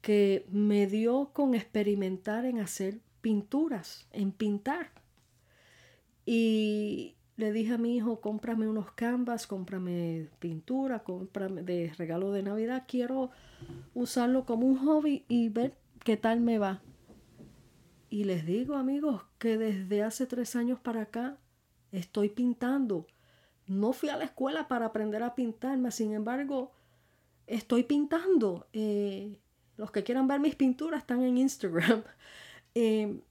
que 0.01 0.45
me 0.51 0.87
dio 0.87 1.31
con 1.33 1.53
experimentar 1.53 2.45
en 2.45 2.59
hacer 2.59 2.99
pinturas, 3.21 4.07
en 4.11 4.31
pintar. 4.31 4.91
Y 6.25 7.15
le 7.37 7.51
dije 7.51 7.73
a 7.73 7.77
mi 7.77 7.95
hijo, 7.95 8.19
cómprame 8.19 8.67
unos 8.67 8.91
canvas, 8.91 9.47
cómprame 9.47 10.29
pintura, 10.39 11.03
cómprame 11.03 11.61
de 11.61 11.93
regalo 11.97 12.31
de 12.31 12.43
Navidad, 12.43 12.85
quiero 12.87 13.29
usarlo 13.93 14.45
como 14.45 14.65
un 14.65 14.77
hobby 14.77 15.23
y 15.27 15.49
ver 15.49 15.75
qué 16.03 16.17
tal 16.17 16.41
me 16.41 16.57
va. 16.57 16.81
Y 18.09 18.23
les 18.23 18.45
digo, 18.45 18.75
amigos, 18.75 19.23
que 19.37 19.57
desde 19.57 20.03
hace 20.03 20.25
tres 20.25 20.55
años 20.55 20.79
para 20.79 21.03
acá 21.03 21.37
estoy 21.91 22.29
pintando. 22.29 23.05
No 23.67 23.93
fui 23.93 24.09
a 24.09 24.17
la 24.17 24.23
escuela 24.23 24.67
para 24.67 24.85
aprender 24.87 25.23
a 25.23 25.35
pintar, 25.35 25.79
sin 25.91 26.13
embargo, 26.13 26.71
estoy 27.47 27.83
pintando. 27.83 28.67
Eh, 28.73 29.39
los 29.75 29.91
que 29.91 30.03
quieran 30.03 30.27
ver 30.27 30.39
mis 30.39 30.55
pinturas 30.55 31.01
están 31.01 31.23
en 31.23 31.37
Instagram. 31.37 32.03
Eh, 32.79 33.21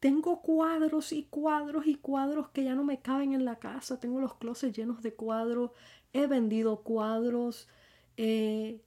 tengo 0.00 0.42
cuadros 0.42 1.12
y 1.12 1.22
cuadros 1.22 1.86
y 1.86 1.94
cuadros 1.94 2.50
que 2.50 2.62
ya 2.62 2.74
no 2.74 2.84
me 2.84 3.00
caben 3.00 3.32
en 3.32 3.46
la 3.46 3.58
casa. 3.58 3.98
Tengo 3.98 4.20
los 4.20 4.34
closets 4.34 4.76
llenos 4.76 5.00
de 5.02 5.14
cuadros. 5.14 5.70
He 6.12 6.26
vendido 6.26 6.82
cuadros. 6.82 7.68
Eh, 8.18 8.82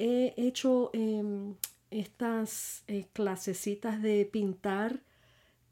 he 0.00 0.34
hecho 0.36 0.90
em, 0.94 1.54
estas 1.92 2.84
clasecitas 3.12 4.02
de 4.02 4.28
pintar 4.32 5.04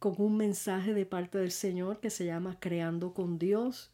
con 0.00 0.16
un 0.18 0.36
mensaje 0.36 0.94
de 0.94 1.06
parte 1.06 1.38
del 1.38 1.52
Señor 1.52 2.00
que 2.00 2.10
se 2.10 2.26
llama 2.26 2.58
Creando 2.58 3.14
con 3.14 3.38
Dios. 3.38 3.92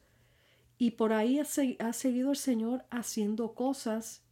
Y 0.78 0.92
por 0.92 1.12
ahí 1.12 1.38
ha, 1.38 1.44
seguido 1.44 2.30
el 2.30 2.36
Señor 2.36 2.86
haciendo 2.90 3.52
cosas 3.52 4.22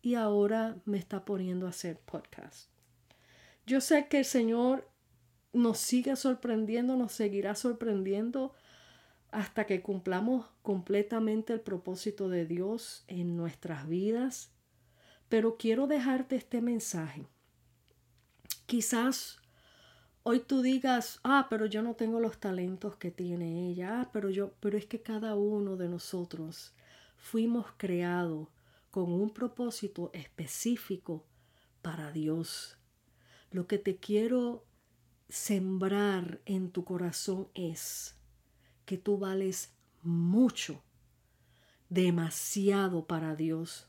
y 0.00 0.14
ahora 0.14 0.76
me 0.86 0.96
está 0.96 1.26
poniendo 1.26 1.66
a 1.66 1.70
hacer 1.70 1.98
podcast. 1.98 2.70
Yo 3.66 3.82
sé 3.82 4.08
que 4.08 4.20
el 4.20 4.24
Señor 4.24 4.88
nos 5.52 5.76
sigue 5.76 6.16
sorprendiendo, 6.16 6.96
nos 6.96 7.12
seguirá 7.12 7.54
sorprendiendo 7.54 8.54
hasta 9.30 9.66
que 9.66 9.82
cumplamos 9.82 10.46
completamente 10.62 11.52
el 11.52 11.60
propósito 11.60 12.30
de 12.30 12.46
Dios 12.46 13.04
en 13.08 13.36
nuestras 13.36 13.86
vidas 13.86 14.54
pero 15.34 15.56
quiero 15.56 15.88
dejarte 15.88 16.36
este 16.36 16.60
mensaje. 16.60 17.26
Quizás 18.66 19.38
hoy 20.24 20.40
tú 20.40 20.62
digas, 20.62 21.20
ah, 21.22 21.46
pero 21.48 21.66
yo 21.66 21.82
no 21.82 21.94
tengo 21.94 22.18
los 22.18 22.38
talentos 22.38 22.96
que 22.96 23.10
tiene 23.10 23.68
ella, 23.68 24.00
ah, 24.00 24.10
pero 24.12 24.30
yo, 24.30 24.54
pero 24.58 24.76
es 24.76 24.86
que 24.86 25.02
cada 25.02 25.36
uno 25.36 25.76
de 25.76 25.88
nosotros 25.88 26.72
fuimos 27.16 27.66
creados 27.76 28.48
con 28.90 29.12
un 29.12 29.30
propósito 29.30 30.10
específico 30.12 31.24
para 31.82 32.10
Dios. 32.10 32.78
Lo 33.50 33.66
que 33.66 33.78
te 33.78 33.96
quiero 33.96 34.64
sembrar 35.28 36.40
en 36.46 36.70
tu 36.70 36.84
corazón 36.84 37.48
es 37.54 38.16
que 38.86 38.96
tú 38.96 39.18
vales 39.18 39.74
mucho, 40.02 40.82
demasiado 41.90 43.06
para 43.06 43.36
Dios. 43.36 43.88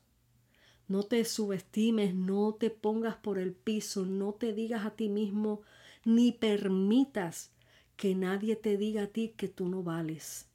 No 0.88 1.04
te 1.04 1.24
subestimes, 1.24 2.14
no 2.14 2.56
te 2.60 2.70
pongas 2.70 3.16
por 3.16 3.40
el 3.40 3.54
piso, 3.54 4.06
no 4.06 4.34
te 4.34 4.54
digas 4.54 4.86
a 4.86 4.92
ti 4.92 5.10
mismo, 5.10 5.62
ni 6.06 6.32
permitas 6.32 7.52
que 7.98 8.16
nadie 8.16 8.56
te 8.56 8.78
diga 8.78 9.04
a 9.04 9.08
ti 9.08 9.34
que 9.36 9.48
tú 9.48 9.68
no 9.68 9.84
vales, 9.84 10.48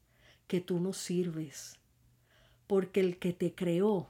que 0.47 0.61
tú 0.61 0.81
no 0.81 0.93
sirves. 0.93 1.79
Porque 2.67 3.01
el 3.01 3.19
que 3.19 3.33
te 3.33 3.55
creó 3.55 4.09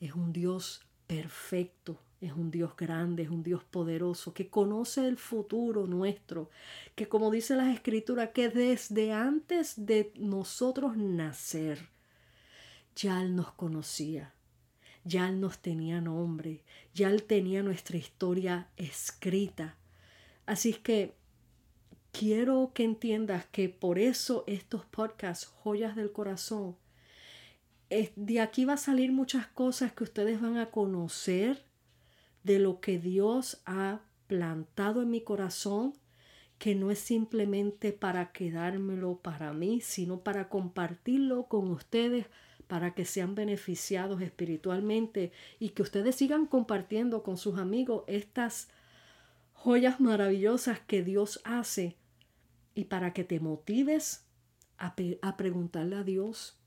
es 0.00 0.14
un 0.14 0.32
Dios 0.32 0.82
perfecto, 1.06 2.00
es 2.20 2.32
un 2.32 2.50
Dios 2.50 2.74
grande, 2.76 3.22
es 3.22 3.30
un 3.30 3.42
Dios 3.42 3.62
poderoso, 3.62 4.34
que 4.34 4.48
conoce 4.48 5.06
el 5.06 5.16
futuro 5.16 5.86
nuestro, 5.86 6.50
que 6.94 7.08
como 7.08 7.30
dice 7.30 7.54
la 7.54 7.72
escritura, 7.72 8.32
que 8.32 8.48
desde 8.48 9.12
antes 9.12 9.86
de 9.86 10.12
nosotros 10.16 10.96
nacer, 10.96 11.90
ya 12.96 13.22
Él 13.22 13.36
nos 13.36 13.52
conocía 13.52 14.34
ya 15.04 15.28
Él 15.28 15.40
nos 15.40 15.58
tenía 15.58 16.00
nombre, 16.00 16.62
ya 16.94 17.08
Él 17.08 17.22
tenía 17.24 17.62
nuestra 17.62 17.96
historia 17.96 18.68
escrita. 18.76 19.76
Así 20.50 20.70
es 20.70 20.78
que 20.78 21.14
quiero 22.10 22.72
que 22.74 22.82
entiendas 22.82 23.46
que 23.52 23.68
por 23.68 24.00
eso 24.00 24.42
estos 24.48 24.84
podcasts, 24.84 25.46
joyas 25.46 25.94
del 25.94 26.10
corazón, 26.10 26.74
de 27.88 28.40
aquí 28.40 28.64
va 28.64 28.72
a 28.72 28.76
salir 28.76 29.12
muchas 29.12 29.46
cosas 29.46 29.92
que 29.92 30.02
ustedes 30.02 30.40
van 30.40 30.56
a 30.56 30.72
conocer 30.72 31.62
de 32.42 32.58
lo 32.58 32.80
que 32.80 32.98
Dios 32.98 33.62
ha 33.64 34.00
plantado 34.26 35.02
en 35.02 35.10
mi 35.10 35.20
corazón, 35.20 35.94
que 36.58 36.74
no 36.74 36.90
es 36.90 36.98
simplemente 36.98 37.92
para 37.92 38.32
quedármelo 38.32 39.18
para 39.18 39.52
mí, 39.52 39.80
sino 39.80 40.18
para 40.18 40.48
compartirlo 40.48 41.44
con 41.44 41.70
ustedes 41.70 42.26
para 42.66 42.92
que 42.96 43.04
sean 43.04 43.36
beneficiados 43.36 44.20
espiritualmente 44.20 45.30
y 45.60 45.68
que 45.68 45.82
ustedes 45.82 46.16
sigan 46.16 46.46
compartiendo 46.46 47.22
con 47.22 47.36
sus 47.36 47.56
amigos 47.56 48.02
estas 48.08 48.68
joyas 49.62 50.00
maravillosas 50.00 50.80
que 50.80 51.02
Dios 51.02 51.42
hace 51.44 51.98
y 52.74 52.84
para 52.84 53.12
que 53.12 53.24
te 53.24 53.40
motives 53.40 54.24
a, 54.78 54.94
a 55.20 55.36
preguntarle 55.36 55.96
a 55.96 56.02
Dios 56.02 56.58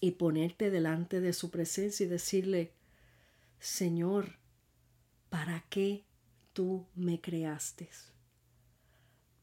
y 0.00 0.12
ponerte 0.12 0.70
delante 0.70 1.20
de 1.20 1.34
su 1.34 1.50
presencia 1.50 2.06
y 2.06 2.08
decirle, 2.08 2.72
Señor, 3.58 4.38
¿para 5.28 5.66
qué 5.68 6.06
tú 6.54 6.86
me 6.94 7.20
creaste? 7.20 7.90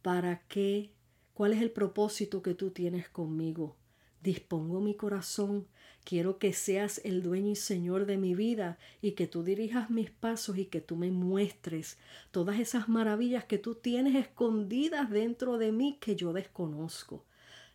¿Para 0.02 0.42
qué? 0.48 0.92
¿Cuál 1.36 1.54
es 1.54 1.62
el 1.62 1.70
propósito 1.70 2.42
que 2.42 2.56
tú 2.56 2.72
tienes 2.72 3.10
conmigo? 3.10 3.76
Dispongo 4.24 4.82
mi 4.82 4.96
corazón, 4.96 5.68
quiero 6.10 6.40
que 6.40 6.54
seas 6.54 7.02
el 7.04 7.22
dueño 7.22 7.52
y 7.52 7.56
señor 7.56 8.08
de 8.08 8.18
mi 8.18 8.34
vida 8.34 8.80
y 9.00 9.12
que 9.12 9.28
tú 9.28 9.44
dirijas 9.44 9.92
mis 9.92 10.10
pasos 10.10 10.58
y 10.58 10.66
que 10.66 10.82
tú 10.82 10.96
me 10.96 11.12
muestres 11.12 12.00
todas 12.32 12.60
esas 12.60 12.90
maravillas 12.90 13.46
que 13.46 13.60
tú 13.60 13.76
tienes 13.76 14.16
escondidas 14.16 15.12
dentro 15.12 15.60
de 15.60 15.72
mí 15.72 16.00
que 16.02 16.16
yo 16.16 16.34
desconozco. 16.34 17.26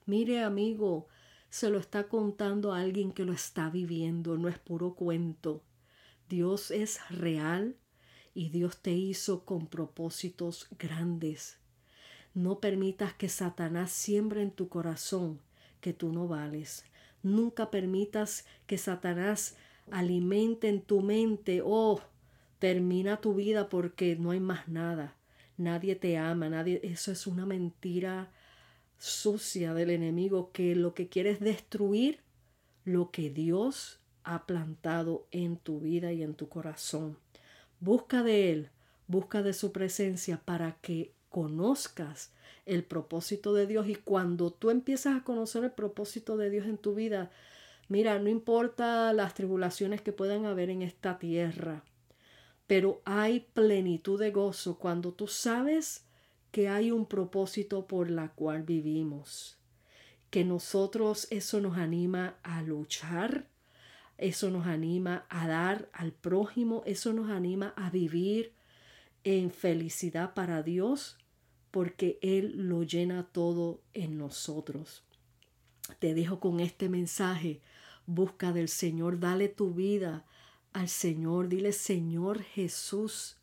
Mire 0.05 0.42
amigo, 0.42 1.07
se 1.49 1.70
lo 1.70 1.79
está 1.79 2.09
contando 2.09 2.73
alguien 2.73 3.12
que 3.12 3.25
lo 3.25 3.33
está 3.33 3.70
viviendo, 3.70 4.37
no 4.37 4.49
es 4.49 4.59
puro 4.59 4.97
cuento. 4.97 5.62
Dios 6.29 6.73
es 6.73 6.99
real 7.11 7.77
y 8.35 8.49
Dios 8.49 8.79
te 8.79 8.90
hizo 8.90 9.44
con 9.44 9.68
propósitos 9.68 10.66
grandes. 10.77 11.59
No 12.35 12.59
permitas 12.59 13.14
que 13.14 13.29
Satanás 13.29 13.92
siembre 13.92 14.42
en 14.42 14.51
tu 14.51 14.68
corazón 14.68 15.38
que 15.81 15.92
tú 15.92 16.11
no 16.12 16.27
vales. 16.27 16.85
Nunca 17.25 17.71
permitas 17.71 18.47
que 18.67 18.79
Satanás 18.79 19.57
alimente 19.91 20.69
en 20.69 20.83
tu 20.83 21.01
mente, 21.01 21.63
oh, 21.65 22.01
termina 22.59 23.21
tu 23.21 23.35
vida 23.35 23.69
porque 23.69 24.15
no 24.15 24.31
hay 24.31 24.41
más 24.41 24.69
nada. 24.69 25.17
Nadie 25.57 25.97
te 25.97 26.19
ama, 26.19 26.51
nadie. 26.51 26.81
Eso 26.83 27.11
es 27.11 27.27
una 27.27 27.47
mentira 27.47 28.31
sucia 28.99 29.73
del 29.73 29.91
enemigo 29.91 30.53
que 30.53 30.77
lo 30.77 30.95
que 30.95 31.09
quiere 31.09 31.31
es 31.31 31.41
destruir 31.41 32.21
lo 32.85 33.11
que 33.11 33.31
Dios 33.31 34.01
ha 34.23 34.47
plantado 34.47 35.27
en 35.31 35.57
tu 35.57 35.81
vida 35.81 36.13
y 36.13 36.23
en 36.23 36.35
tu 36.35 36.51
corazón. 36.51 37.19
Busca 37.81 38.23
de 38.23 38.53
Él, 38.53 38.71
busca 39.07 39.43
de 39.43 39.55
su 39.55 39.73
presencia 39.73 40.43
para 40.45 40.77
que 40.83 41.15
conozcas 41.31 42.34
el 42.67 42.85
propósito 42.85 43.55
de 43.55 43.67
Dios. 43.67 43.89
Y 43.89 43.95
cuando 43.95 44.51
tú 44.51 44.71
empiezas 44.71 45.17
a 45.17 45.25
conocer 45.25 45.65
el 45.65 45.73
propósito 45.73 46.37
de 46.37 46.51
Dios 46.51 46.67
en 46.67 46.79
tu 46.79 46.95
vida, 46.95 47.31
mira, 47.89 48.19
no 48.19 48.29
importa 48.29 49.13
las 49.13 49.35
tribulaciones 49.35 50.01
que 50.01 50.13
puedan 50.13 50.47
haber 50.47 50.71
en 50.71 50.83
esta 50.83 51.19
tierra, 51.19 51.85
pero 52.67 53.03
hay 53.05 53.41
plenitud 53.41 54.19
de 54.19 54.31
gozo 54.31 54.79
cuando 54.79 55.13
tú 55.13 55.27
sabes 55.27 56.05
que 56.51 56.69
hay 56.69 56.91
un 56.91 57.07
propósito 57.07 57.87
por 57.87 58.11
la 58.11 58.29
cual 58.29 58.63
vivimos, 58.63 59.59
que 60.31 60.45
nosotros 60.45 61.27
eso 61.31 61.61
nos 61.61 61.77
anima 61.77 62.37
a 62.43 62.63
luchar, 62.63 63.49
eso 64.19 64.51
nos 64.51 64.67
anima 64.67 65.27
a 65.29 65.49
dar 65.49 65.89
al 65.93 66.13
prójimo, 66.13 66.83
eso 66.87 67.13
nos 67.13 67.31
anima 67.31 67.75
a 67.77 67.91
vivir 67.91 68.53
en 69.25 69.51
felicidad 69.51 70.35
para 70.35 70.63
Dios 70.63 71.19
porque 71.75 72.21
Él 72.23 72.69
lo 72.69 72.85
llena 72.85 73.25
todo 73.33 73.81
en 73.95 74.17
nosotros. 74.17 75.03
Te 75.99 76.15
dejo 76.15 76.39
con 76.39 76.61
este 76.61 76.89
mensaje. 76.89 77.63
Busca 78.07 78.53
del 78.53 78.69
Señor, 78.69 79.19
dale 79.19 79.49
tu 79.49 79.75
vida 79.75 80.25
al 80.73 80.89
Señor. 80.89 81.49
Dile, 81.49 81.73
Señor 81.73 82.43
Jesús, 82.43 83.39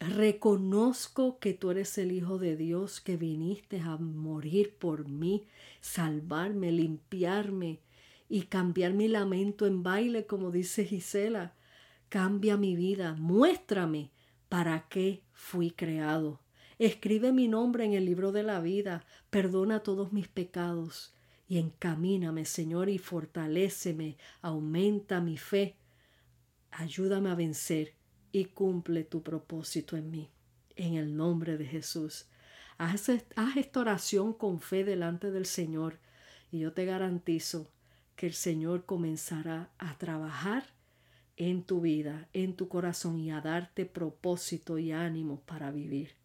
reconozco 0.00 1.38
que 1.38 1.54
tú 1.54 1.70
eres 1.70 1.96
el 1.96 2.12
Hijo 2.12 2.36
de 2.36 2.58
Dios, 2.58 3.00
que 3.00 3.16
viniste 3.16 3.80
a 3.80 3.96
morir 3.96 4.74
por 4.78 5.08
mí, 5.08 5.46
salvarme, 5.80 6.70
limpiarme 6.70 7.80
y 8.28 8.42
cambiar 8.42 8.92
mi 8.92 9.08
lamento 9.08 9.66
en 9.66 9.82
baile, 9.82 10.26
como 10.26 10.50
dice 10.50 10.84
Gisela. 10.84 11.54
Cambia 12.10 12.58
mi 12.58 12.76
vida, 12.76 13.14
muéstrame 13.14 14.10
para 14.50 14.88
qué 14.90 15.22
fui 15.32 15.70
creado. 15.70 16.38
Escribe 16.80 17.30
mi 17.30 17.46
nombre 17.46 17.84
en 17.84 17.92
el 17.92 18.06
libro 18.06 18.32
de 18.32 18.42
la 18.42 18.58
vida, 18.58 19.04
perdona 19.28 19.80
todos 19.82 20.14
mis 20.14 20.28
pecados 20.28 21.12
y 21.46 21.58
encamíname, 21.58 22.46
Señor, 22.46 22.88
y 22.88 22.96
fortaléceme, 22.96 24.16
aumenta 24.40 25.20
mi 25.20 25.36
fe, 25.36 25.76
ayúdame 26.70 27.28
a 27.28 27.34
vencer 27.34 27.92
y 28.32 28.46
cumple 28.46 29.04
tu 29.04 29.22
propósito 29.22 29.98
en 29.98 30.10
mí. 30.10 30.30
En 30.74 30.94
el 30.94 31.14
nombre 31.14 31.58
de 31.58 31.66
Jesús. 31.66 32.24
Haz, 32.78 33.10
haz 33.10 33.56
esta 33.58 33.80
oración 33.80 34.32
con 34.32 34.58
fe 34.58 34.82
delante 34.82 35.30
del 35.30 35.44
Señor 35.44 35.98
y 36.50 36.60
yo 36.60 36.72
te 36.72 36.86
garantizo 36.86 37.68
que 38.16 38.26
el 38.26 38.32
Señor 38.32 38.86
comenzará 38.86 39.68
a 39.76 39.98
trabajar 39.98 40.64
en 41.36 41.62
tu 41.62 41.82
vida, 41.82 42.30
en 42.32 42.56
tu 42.56 42.68
corazón 42.68 43.20
y 43.20 43.30
a 43.32 43.42
darte 43.42 43.84
propósito 43.84 44.78
y 44.78 44.92
ánimo 44.92 45.42
para 45.42 45.70
vivir. 45.70 46.19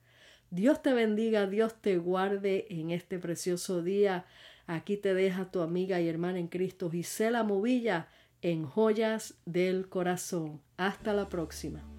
Dios 0.56 0.82
te 0.82 0.94
bendiga, 0.94 1.48
Dios 1.48 1.82
te 1.82 1.98
guarde 1.98 2.66
en 2.70 2.92
este 2.92 3.20
precioso 3.20 3.82
día. 3.82 4.26
Aquí 4.68 4.96
te 4.96 5.14
deja 5.14 5.52
tu 5.52 5.60
amiga 5.60 6.00
y 6.00 6.08
hermana 6.08 6.40
en 6.40 6.48
Cristo, 6.48 6.90
Gisela 6.90 7.44
Movilla, 7.44 8.08
en 8.42 8.64
Joyas 8.64 9.36
del 9.46 9.90
Corazón. 9.90 10.62
Hasta 10.78 11.14
la 11.14 11.28
próxima. 11.28 11.95